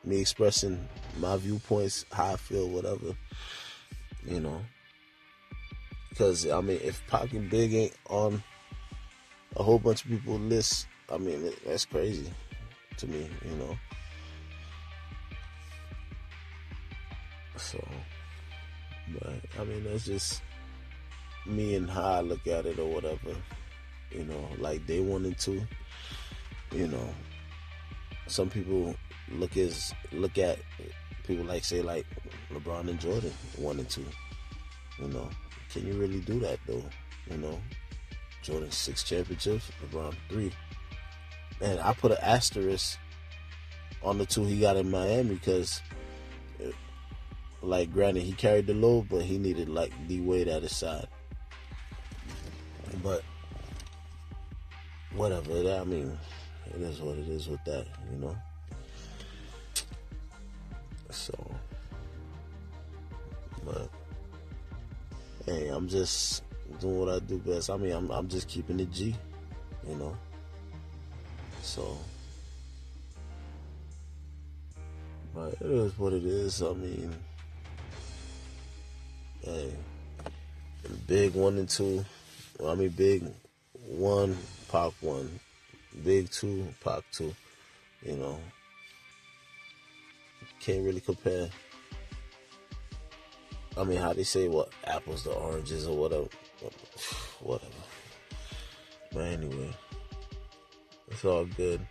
[0.03, 0.87] me expressing
[1.19, 3.15] my viewpoints, how I feel, whatever.
[4.25, 4.61] You know,
[6.09, 8.43] because I mean, if and Big ain't on
[9.55, 12.31] a whole bunch of people list, I mean, that's crazy
[12.97, 13.27] to me.
[13.43, 13.77] You know.
[17.57, 17.83] So,
[19.19, 20.41] but I mean, that's just
[21.45, 23.35] me and how I look at it or whatever.
[24.11, 25.61] You know, like they wanted to.
[26.73, 27.09] You know,
[28.27, 28.95] some people
[29.33, 30.59] look as look at
[31.25, 32.05] people like say like
[32.51, 34.05] LeBron and Jordan one and two.
[34.99, 35.29] You know,
[35.71, 36.83] can you really do that though?
[37.29, 37.59] You know,
[38.43, 40.51] Jordan six championships, LeBron three.
[41.61, 42.97] And I put an asterisk
[44.03, 45.79] on the two he got in Miami because,
[47.61, 51.07] like, granted he carried the load, but he needed like D Wade at his side.
[53.03, 53.23] But
[55.13, 56.17] whatever, that I mean,
[56.73, 58.35] it is what it is with that, you know.
[61.11, 61.33] So,
[63.65, 63.89] but
[65.45, 66.43] hey, I'm just
[66.79, 67.69] doing what I do best.
[67.69, 69.15] I mean, I'm I'm just keeping it G,
[69.87, 70.15] you know.
[71.61, 71.97] So,
[75.35, 76.61] but it is what it is.
[76.61, 77.13] I mean,
[79.41, 79.73] hey,
[81.07, 82.05] big one and two.
[82.57, 83.25] Well, I mean, big
[83.87, 84.37] one,
[84.69, 85.39] pop one,
[86.05, 87.33] big two, pop two.
[88.01, 88.39] You know,
[90.61, 91.49] can't really compare.
[93.77, 96.27] I mean, how they say what apples to oranges or whatever,
[97.39, 97.71] whatever.
[99.11, 99.73] But anyway,
[101.09, 101.81] it's all good.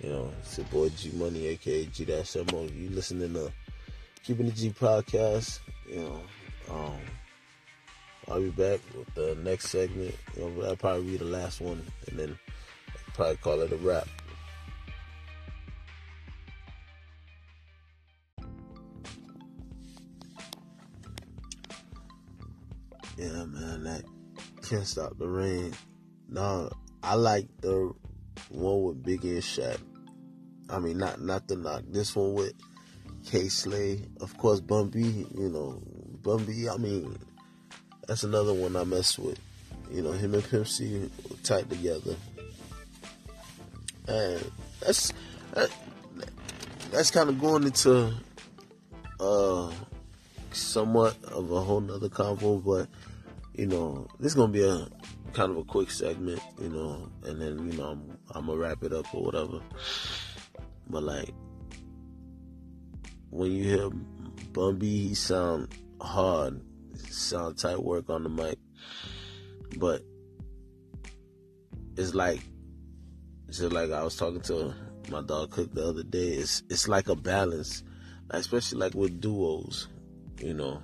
[0.00, 2.68] You know, it's your boy G Money, aka G Dash Mo.
[2.74, 3.52] You listening to
[4.24, 5.60] Keeping the G podcast?
[5.88, 6.20] You know,
[6.70, 7.00] um,
[8.28, 10.14] I'll be back with the next segment.
[10.36, 12.38] You know, I'll probably be the last one, and then
[12.88, 14.08] I'll probably call it a wrap.
[23.22, 24.02] Yeah, man, that
[24.68, 25.72] Can't Stop the Reign.
[26.28, 26.72] No,
[27.04, 27.94] I like the
[28.48, 29.78] one with Biggie and Shaq.
[30.68, 31.84] I mean, not not the knock.
[31.88, 32.52] This one with
[33.24, 35.24] Kay Slay, of course, Bun B.
[35.38, 35.80] You know,
[36.22, 36.68] Bun B.
[36.68, 37.16] I mean,
[38.08, 39.38] that's another one I mess with.
[39.88, 41.08] You know, him and Pimp C
[41.44, 42.16] tight together,
[44.08, 45.12] and that's
[45.54, 45.70] that,
[46.90, 48.14] that's kind of going into
[49.20, 49.70] uh
[50.50, 52.88] somewhat of a whole nother convo, but
[53.54, 54.88] you know, this is gonna be a
[55.32, 58.82] kind of a quick segment, you know, and then you know I'm I'm gonna wrap
[58.82, 59.60] it up or whatever.
[60.88, 61.34] But like
[63.30, 63.90] when you hear
[64.52, 66.60] Bun B, he sound hard,
[67.08, 68.58] sound tight work on the mic,
[69.78, 70.02] but
[71.96, 72.40] it's like
[73.48, 74.74] just like I was talking to
[75.10, 76.28] my dog Cook the other day.
[76.28, 77.82] It's it's like a balance,
[78.30, 79.88] especially like with duos,
[80.40, 80.82] you know,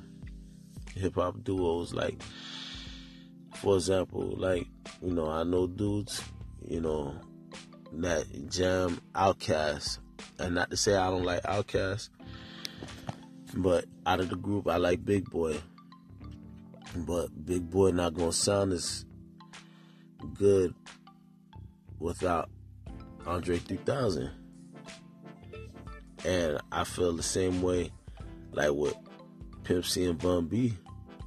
[0.94, 1.94] hip hop duos.
[1.94, 2.22] Like
[3.58, 4.66] for example, like
[5.02, 6.22] you know, I know dudes,
[6.64, 7.14] you know,
[7.92, 9.98] that jam Outkast,
[10.38, 12.10] and not to say I don't like Outkast,
[13.56, 15.56] but out of the group, I like Big Boi.
[16.96, 19.04] But Big Boi not gonna sound as
[20.34, 20.74] good
[21.98, 22.50] without
[23.26, 24.30] Andre 3000.
[26.24, 27.90] And I feel the same way,
[28.52, 28.94] like with
[29.64, 30.74] Pimp C and Bun B,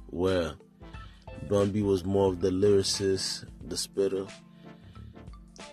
[0.08, 0.54] where
[1.48, 4.26] Bun B was more of the lyricist, the spitter,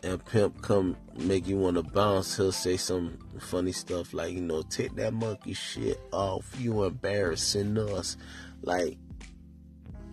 [0.04, 4.42] and Pimp come make you want to bounce, he'll say some funny stuff like, you
[4.42, 6.46] know, take that monkey shit off.
[6.60, 8.18] You embarrassing us.
[8.62, 8.98] Like,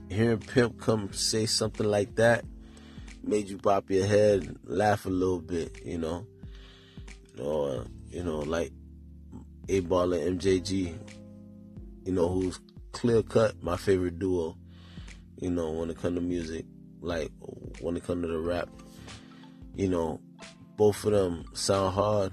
[0.08, 2.44] hearing Pimp come say something like that
[3.22, 6.26] made you pop your head, laugh a little bit, you know.
[7.40, 8.72] Or, you know, like
[9.66, 10.96] 8Ball MJG,
[12.04, 12.60] you know, who's
[12.92, 14.56] clear cut my favorite duo,
[15.38, 16.64] you know, when it comes to music.
[17.00, 17.30] Like,
[17.80, 18.68] when it comes to the rap
[19.76, 20.20] you know,
[20.76, 22.32] both of them sound hard.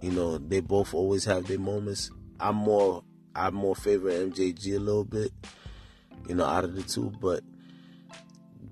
[0.00, 2.10] You know, they both always have their moments.
[2.40, 3.04] I'm more
[3.36, 5.30] I more favor MJG a little bit,
[6.26, 7.42] you know, out of the two, but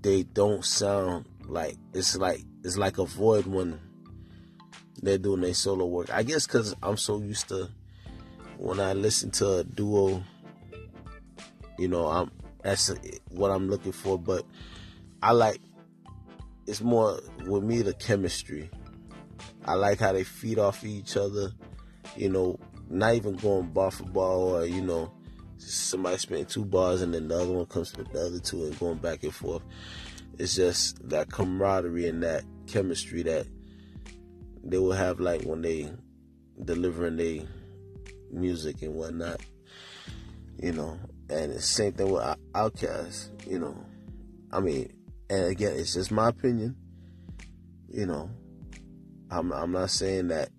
[0.01, 3.79] they don't sound like it's like it's like a void when
[5.03, 6.11] they're doing their solo work.
[6.11, 7.69] I guess because I'm so used to
[8.57, 10.25] when I listen to a duo,
[11.79, 12.31] you know, I'm
[12.63, 12.93] that's
[13.31, 14.19] what I'm looking for.
[14.19, 14.45] But
[15.23, 15.61] I like
[16.67, 18.71] it's more with me the chemistry.
[19.65, 21.53] I like how they feed off each other.
[22.17, 25.13] You know, not even going bar for bar or you know
[25.59, 28.79] somebody spitting two bars and then the other one comes with the other two and
[28.79, 29.63] going back and forth.
[30.39, 33.47] It's just that camaraderie and that chemistry that
[34.63, 35.91] they will have like when they
[36.65, 37.43] delivering their
[38.31, 39.41] music and whatnot.
[40.63, 40.99] You know,
[41.31, 42.23] and the same thing with
[42.53, 43.47] Outkast.
[43.47, 43.77] You know,
[44.53, 44.93] I mean,
[45.31, 46.77] and again, it's just my opinion.
[47.89, 48.31] You know,
[49.31, 50.51] I'm I'm not saying that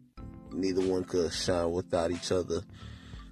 [0.51, 2.61] neither one could shine without each other.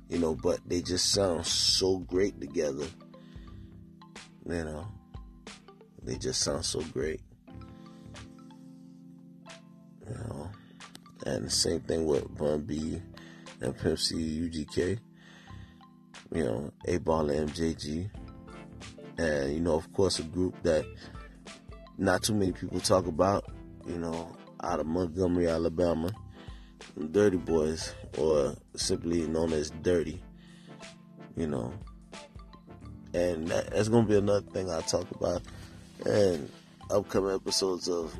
[0.09, 2.85] You know, but they just sound so great together.
[4.45, 4.87] You know,
[6.01, 7.21] they just sound so great.
[10.07, 10.49] You know,
[11.25, 13.01] and the same thing with Bun B
[13.59, 14.99] and Pimp C UGK.
[16.33, 18.09] You know, 8Ball and MJG.
[19.17, 20.85] And, you know, of course, a group that
[21.97, 23.45] not too many people talk about,
[23.87, 26.11] you know, out of Montgomery, Alabama,
[27.11, 30.21] Dirty Boys, or simply known as Dirty,
[31.35, 31.73] you know.
[33.13, 35.41] And that, that's going to be another thing I talk about
[36.05, 36.49] in
[36.91, 38.15] upcoming episodes of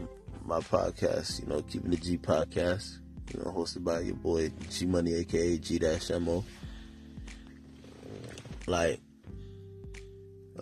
[0.45, 2.97] my podcast, you know, Keeping the G podcast,
[3.33, 5.79] you know, hosted by your boy G Money, aka G
[6.19, 6.43] Mo.
[8.67, 9.01] Like,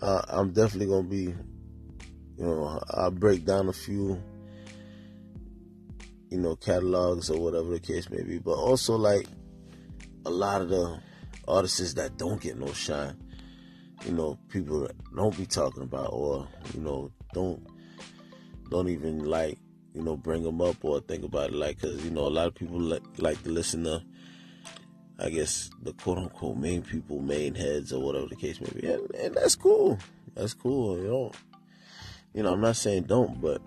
[0.00, 1.34] uh, I'm definitely to be
[2.38, 4.22] you know, I'll break down a few,
[6.30, 8.38] you know, catalogs or whatever the case may be.
[8.38, 9.26] But also, like,
[10.26, 11.00] a lot of the
[11.48, 13.16] artists that don't get no shine,
[14.04, 17.66] you know, people don't be talking about or, you know, don't,
[18.70, 19.58] don't even like,
[19.94, 21.56] you know, bring them up or think about it.
[21.56, 24.02] Like, cause, you know, a lot of people like, like to listen to,
[25.18, 28.86] I guess, the quote unquote main people, main heads or whatever the case may be.
[28.86, 29.98] And, and that's cool.
[30.34, 31.32] That's cool, you know
[32.36, 33.62] you know, I'm not saying don't, but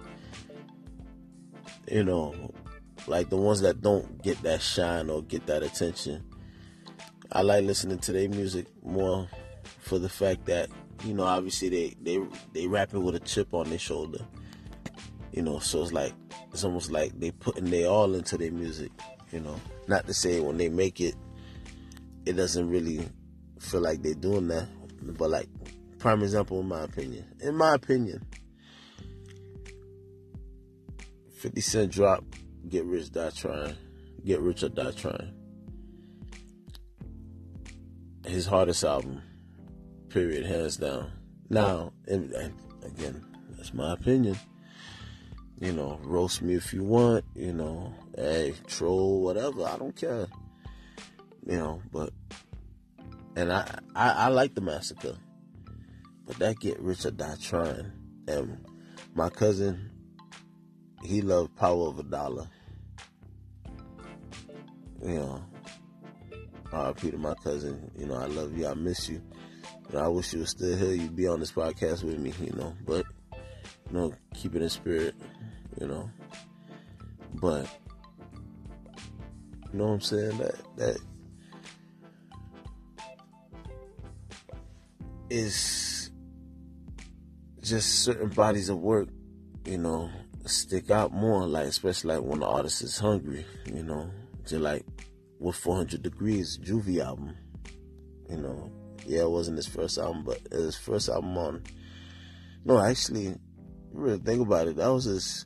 [1.91, 2.53] you know,
[3.07, 6.23] like the ones that don't get that shine or get that attention.
[7.31, 9.27] I like listening to their music more
[9.79, 10.69] for the fact that
[11.03, 12.23] you know, obviously they they
[12.53, 14.23] they rapping with a chip on their shoulder.
[15.31, 16.13] You know, so it's like
[16.53, 18.91] it's almost like they putting their all into their music.
[19.31, 21.15] You know, not to say when they make it,
[22.25, 23.07] it doesn't really
[23.59, 24.67] feel like they're doing that,
[25.17, 25.47] but like
[25.99, 27.25] prime example in my opinion.
[27.41, 28.25] In my opinion,
[31.39, 32.23] 50 Cent drop
[32.67, 33.75] Get Rich Die Trying.
[34.25, 35.33] Get Rich or Die Trying.
[38.25, 39.21] His hardest album,
[40.09, 41.11] period, hands down.
[41.49, 42.53] Now, and, and
[42.83, 44.37] again, that's my opinion.
[45.59, 50.27] You know, roast me if you want, you know, hey, troll, whatever, I don't care.
[51.45, 52.11] You know, but,
[53.35, 55.17] and I, I, I like the massacre,
[56.25, 57.91] but that Get Rich or Die Trying.
[58.27, 58.65] And
[59.15, 59.89] my cousin,
[61.03, 62.47] he loved Power of a Dollar.
[65.03, 65.43] You know,
[66.71, 67.89] RP to my cousin.
[67.97, 68.67] You know, I love you.
[68.67, 69.21] I miss you.
[69.89, 70.93] And I wish you were still here.
[70.93, 72.33] You'd be on this podcast with me.
[72.39, 75.15] You know, but you know, keep it in spirit.
[75.79, 76.11] You know,
[77.35, 77.67] but
[79.71, 80.37] you know what I'm saying?
[80.37, 80.97] That that
[85.29, 86.11] is
[87.61, 89.09] just certain bodies of work.
[89.65, 90.09] You know,
[90.45, 94.09] stick out more, like especially like when the artist is hungry, you know.
[94.43, 94.85] Just like
[95.39, 97.35] with 400 Degrees Juvie album,
[98.29, 98.71] you know.
[99.05, 101.63] Yeah, it wasn't his first album, but his first album on.
[102.65, 103.35] No, actually,
[103.91, 104.75] really think about it.
[104.77, 105.45] That was his.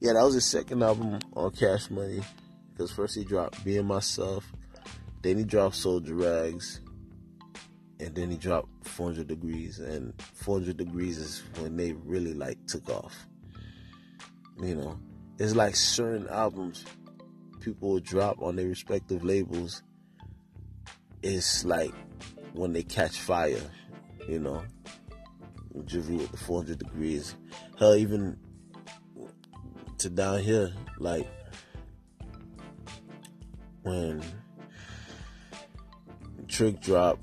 [0.00, 2.20] Yeah, that was his second album on Cash Money.
[2.72, 4.52] Because first he dropped Being Myself,
[5.22, 6.80] then he dropped Solja Rags,
[8.00, 9.78] and then he dropped 400 Degrees.
[9.78, 13.26] And 400 Degrees is when they really like took off
[14.62, 14.98] you know.
[15.38, 16.84] it's like certain albums
[17.60, 19.82] people will drop on their respective labels.
[21.22, 21.92] It's like
[22.52, 23.60] when they catch fire,
[24.28, 24.62] you know.
[25.84, 27.34] Juvie with the 400 degrees.
[27.78, 28.38] Hell, even
[29.98, 31.26] to down here, like
[33.82, 34.22] when
[36.46, 37.20] Trick dropped,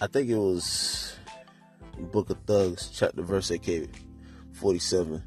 [0.00, 1.16] I think it was
[1.98, 3.88] Book of Thugs, chapter verse AK
[4.52, 5.22] 47.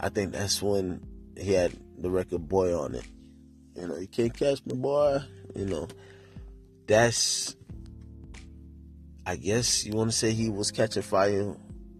[0.00, 1.00] I think that's when
[1.38, 3.04] he had the record Boy on it.
[3.74, 5.20] You know, you can't catch me, boy.
[5.56, 5.88] You know,
[6.86, 7.56] that's,
[9.24, 11.56] I guess you want to say he was catching fire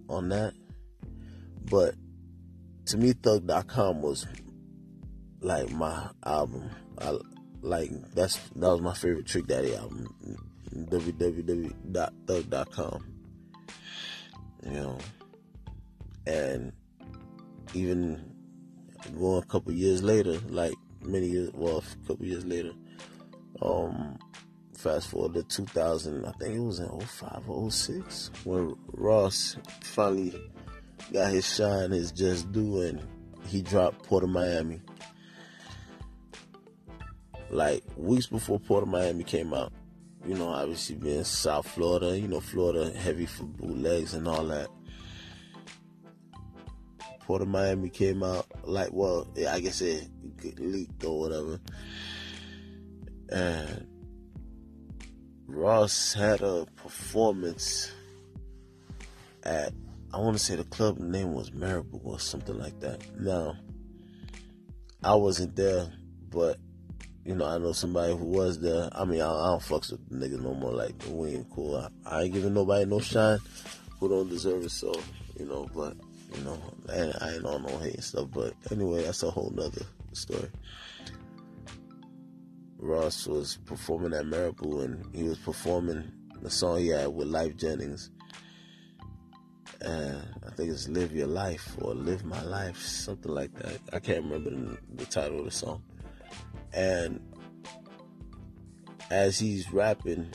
[0.08, 0.52] on that.
[1.64, 1.94] But
[2.86, 4.26] to me, Thug.com was
[5.40, 6.68] like my album.
[6.98, 7.16] I
[7.62, 10.51] like that's that was my favorite Trick Daddy album.
[10.74, 11.84] www.thug.com.
[14.64, 14.98] You know,
[16.26, 16.72] and
[17.74, 18.32] even
[19.18, 22.72] going a couple years later, like many years, well, a couple years later,
[23.60, 24.18] um,
[24.76, 30.34] fast forward to 2000, I think it was in 05 or 06, when Ross finally
[31.12, 33.00] got his shine, his just due, and
[33.46, 34.80] he dropped Port of Miami.
[37.50, 39.72] Like weeks before Port of Miami came out,
[40.26, 44.68] you know, obviously being South Florida, you know, Florida heavy for bootlegs and all that.
[47.20, 50.08] Port of Miami came out, like, well, I guess it
[50.58, 51.60] leaked or whatever.
[53.30, 53.86] And
[55.46, 57.92] Ross had a performance
[59.44, 59.72] at,
[60.12, 63.00] I want to say the club name was Marabou or something like that.
[63.20, 63.56] Now,
[65.02, 65.92] I wasn't there,
[66.28, 66.58] but,
[67.24, 68.88] you know, I know somebody who was there.
[68.92, 70.72] I mean, I, I don't fucks with niggas no more.
[70.72, 71.76] Like, we ain't cool.
[71.76, 73.38] I, I ain't giving nobody no shine
[74.00, 74.92] who don't deserve it, so,
[75.38, 75.96] you know, but
[76.36, 76.58] you know,
[76.88, 80.48] and I ain't on no hate and stuff, but anyway, that's a whole nother story.
[82.78, 86.10] Ross was performing at Marabou and he was performing
[86.40, 88.10] the song he had with Lyfe Jennings.
[89.80, 93.78] And I think it's Live Your Life or Live My Life, something like that.
[93.92, 95.82] I can't remember the, the title of the song.
[96.72, 97.20] And
[99.10, 100.32] as he's rapping,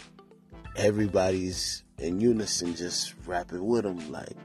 [0.75, 4.38] everybody's in unison just rapping with him, like,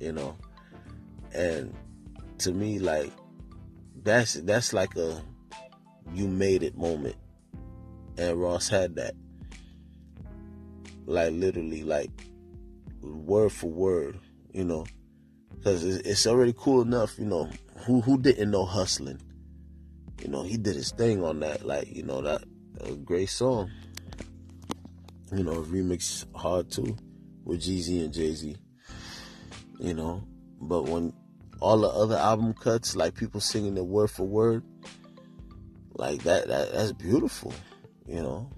[0.00, 0.36] you know.
[1.32, 1.74] And
[2.38, 3.10] to me, like
[4.02, 5.22] that's that's like a
[6.12, 7.16] you made it moment.
[8.18, 9.14] And Ross had that.
[11.06, 12.10] Like literally, like
[13.02, 14.18] word for word,
[14.52, 14.86] you know,
[15.56, 17.48] because it's already cool enough, you know.
[17.86, 19.20] Who who didn't know hustling?
[20.22, 22.44] You know, he did his thing on that, like you know that
[22.80, 23.70] a great song.
[25.32, 26.96] You know, remix hard too
[27.44, 28.56] with Jeezy and Jay Z.
[29.78, 30.24] You know,
[30.60, 31.12] but when
[31.60, 34.62] all the other album cuts, like people singing it word for word,
[35.94, 37.52] like that, that that's beautiful,
[38.06, 38.50] you know.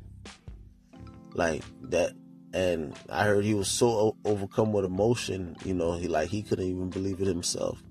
[1.35, 2.13] Like that,
[2.55, 6.67] and I heard he was so overcome with emotion, you know, he like he couldn't
[6.67, 7.83] even believe it himself,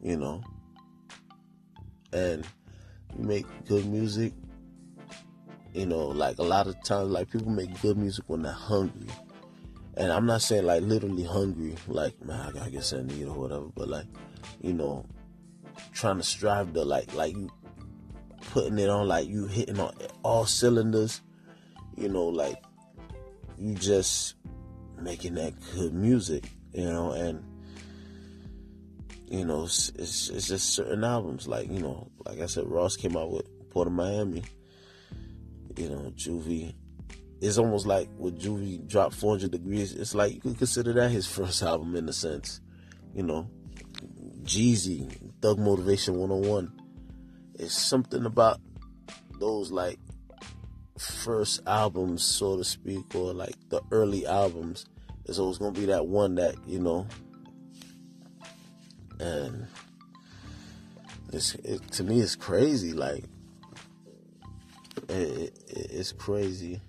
[0.00, 0.42] you know.
[2.12, 2.46] And
[3.16, 4.32] you make good music,
[5.72, 9.08] you know, like a lot of times, like people make good music when they're hungry.
[9.96, 13.26] And I'm not saying like literally hungry, like man, I gotta get something to eat
[13.26, 14.06] or whatever, but like
[14.60, 15.06] you know,
[15.92, 17.50] trying to strive to like like you
[18.52, 21.22] putting it on like you hitting on all cylinders,
[21.96, 22.62] you know, like
[23.58, 24.34] you just
[25.00, 27.42] making that good music, you know, and
[29.28, 32.96] you know, it's, it's, it's just certain albums like you know, like I said, Ross
[32.96, 34.44] came out with Port of Miami,
[35.76, 36.74] you know, Juvie.
[37.40, 39.92] It's almost like with Juvie dropped 400 Degrees.
[39.92, 42.60] It's like you could consider that his first album in a sense,
[43.14, 43.48] you know.
[44.42, 45.12] Jeezy,
[45.42, 46.72] Thug Motivation 101.
[47.58, 48.60] It's something about
[49.40, 49.98] those like
[50.98, 54.86] first albums, so to speak, or like the early albums.
[55.24, 57.06] It's always gonna be that one that, you know,
[59.20, 59.66] and
[61.32, 63.24] it's it, to me it's crazy like
[65.08, 66.80] it, it, it's crazy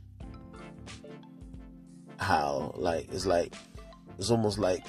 [2.17, 3.53] how like it's like
[4.17, 4.86] it's almost like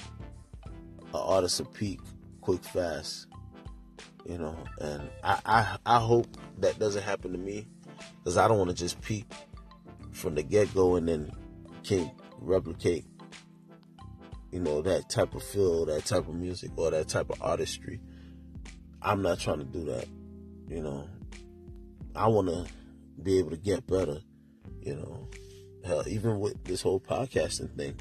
[0.65, 0.75] an
[1.13, 1.99] artist of peak
[2.41, 3.27] quick fast
[4.25, 6.27] you know and i i, I hope
[6.59, 7.67] that doesn't happen to me
[8.17, 9.25] because i don't want to just peak
[10.11, 11.31] from the get-go and then
[11.83, 13.05] can't replicate
[14.51, 17.99] you know that type of feel that type of music or that type of artistry
[19.01, 20.07] i'm not trying to do that
[20.67, 21.07] you know
[22.15, 22.65] i want to
[23.21, 24.19] be able to get better
[24.81, 25.27] you know
[25.85, 27.97] hell even with this whole podcasting thing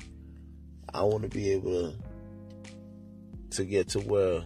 [0.95, 1.99] i want to be able to
[3.51, 4.45] to get to where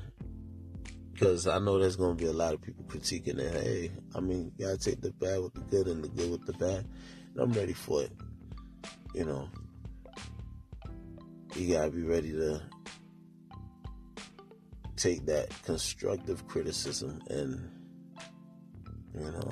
[1.23, 3.53] because I know there's gonna be a lot of people critiquing it.
[3.63, 6.47] Hey, I mean, you gotta take the bad with the good and the good with
[6.47, 6.85] the bad.
[7.35, 8.13] And I'm ready for it.
[9.15, 9.49] You know,
[11.57, 12.63] you gotta be ready to
[14.97, 17.71] take that constructive criticism and
[19.15, 19.51] you know,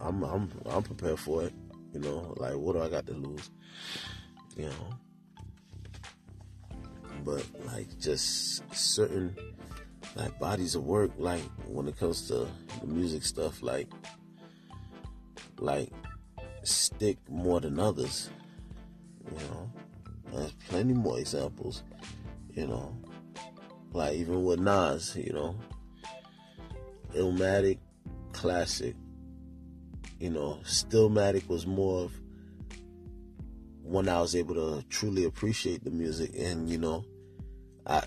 [0.00, 1.52] I'm I'm I'm prepared for it.
[1.92, 3.50] You know, like what do I got to lose?
[4.56, 4.90] You know.
[7.24, 9.36] But like just certain
[10.16, 12.48] like bodies of work, like when it comes to
[12.80, 13.88] the music stuff, like
[15.58, 15.90] like
[16.64, 18.30] stick more than others.
[19.30, 19.72] You know.
[20.32, 21.82] There's plenty more examples,
[22.52, 22.96] you know.
[23.92, 25.56] Like even with Nas, you know.
[27.14, 27.78] Illmatic,
[28.32, 28.94] classic.
[30.18, 32.12] You know, Stillmatic was more of
[33.82, 37.04] when I was able to truly appreciate the music and, you know,
[37.86, 38.02] I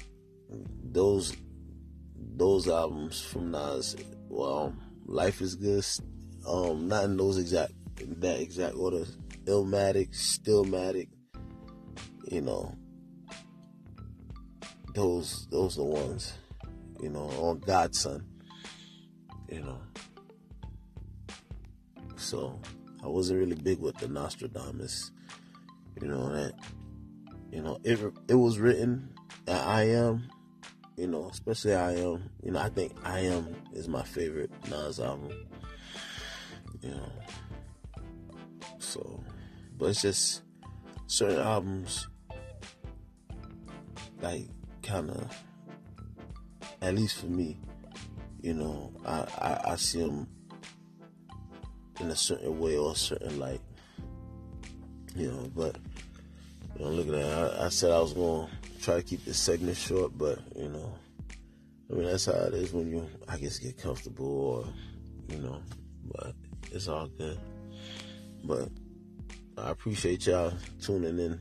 [0.83, 1.35] those
[2.35, 3.95] those albums from Nas,
[4.29, 5.85] well, Life is Good,
[6.47, 7.73] um, not in those exact
[8.21, 9.05] that exact order.
[9.45, 11.07] Illmatic, Stillmatic,
[12.31, 12.73] you know,
[14.95, 16.33] those those are the ones,
[17.01, 18.25] you know, on God's Son,
[19.49, 19.81] you know.
[22.15, 22.57] So
[23.03, 25.11] I wasn't really big with the Nastradamus,
[26.01, 26.53] you know that,
[27.51, 29.13] you know it it was written
[29.47, 30.29] I am,
[30.95, 35.01] you know, especially I am, you know I think I am is my favorite Nas
[35.01, 35.33] album,
[36.81, 37.11] you know.
[38.79, 39.21] So,
[39.77, 40.43] but it's just
[41.07, 42.07] certain albums
[44.21, 44.47] like
[44.83, 45.37] kind of
[46.81, 47.57] at least for me
[48.41, 50.27] you know I, I, I see them
[51.99, 53.61] in a certain way or a certain light
[55.15, 55.77] you know but
[56.77, 57.59] you know look at that.
[57.59, 60.69] I, I said I was going to try to keep this segment short but you
[60.69, 60.93] know
[61.91, 64.65] I mean that's how it is when you I guess get comfortable or
[65.33, 65.61] you know
[66.13, 66.33] but
[66.71, 67.39] it's all good.
[68.43, 68.69] But
[69.57, 71.39] I appreciate y'all tuning in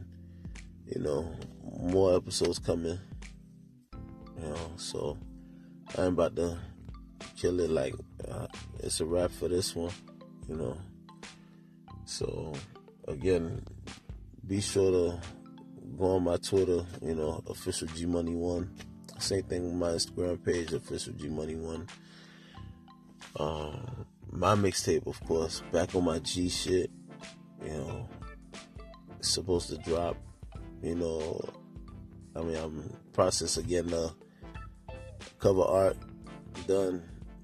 [0.95, 1.33] you know,
[1.81, 2.99] more episodes coming.
[4.39, 5.17] You know, so
[5.97, 6.59] I'm about to
[7.37, 7.71] kill it.
[7.71, 7.95] Like
[8.29, 8.47] uh,
[8.81, 9.93] it's a wrap for this one.
[10.49, 10.79] You know,
[12.05, 12.53] so
[13.07, 13.65] again,
[14.47, 15.21] be sure to
[15.99, 16.85] go on my Twitter.
[17.03, 18.75] You know, official G Money One.
[19.19, 21.87] Same thing with my Instagram page, official G Money One.
[23.39, 23.77] Uh,
[24.33, 26.91] my mixtape, of course, back on my G shit.
[27.63, 28.09] You know,
[29.19, 30.17] it's supposed to drop
[30.83, 31.41] you know,
[32.35, 34.13] I mean, I'm process of getting the
[35.39, 35.97] cover art
[36.67, 37.03] done,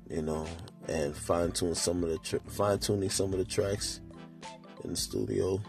[0.09, 0.47] you know,
[0.89, 4.01] and fine tune some of the tr- fine tuning some of the tracks
[4.84, 5.61] in the studio,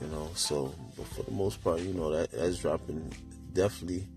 [0.00, 0.28] you know.
[0.34, 3.12] So, but for the most part, you know, that that's dropping.
[3.52, 4.08] Definitely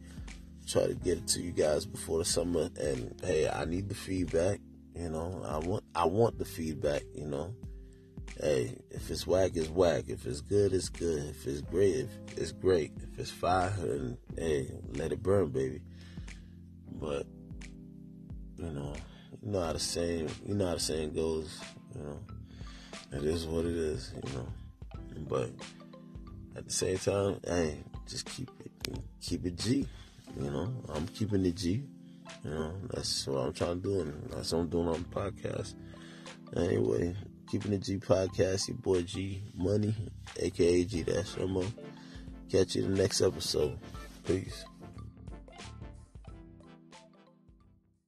[0.68, 2.70] try to get it to you guys before the summer.
[2.80, 4.60] And hey, I need the feedback.
[4.96, 7.04] You know, I want I want the feedback.
[7.16, 7.56] You know,
[8.40, 10.06] hey, if it's whack, it's whack.
[10.08, 11.24] If it's good, it's good.
[11.30, 12.92] If it's great, it's great.
[13.02, 15.82] If it's fire, and hey, let it burn, baby.
[16.92, 17.26] But
[18.58, 18.94] you know,
[19.42, 21.60] you know how the saying, you know how the saying goes.
[21.96, 22.20] You know,
[23.12, 24.14] it is what it is.
[24.16, 24.48] You know,
[25.28, 25.52] but
[26.56, 29.88] at the same time, hey, just keep it, keep it G.
[30.40, 31.84] You know, I'm keeping it G.
[32.44, 35.20] You know, that's what I'm trying to do, and that's what I'm doing on the
[35.20, 35.76] podcast.
[36.56, 37.16] Anyway,
[37.54, 39.94] Keeping the G podcast, your boy G Money,
[40.40, 41.36] aka G Dash.
[42.50, 43.78] Catch you in the next episode.
[44.26, 44.66] Peace.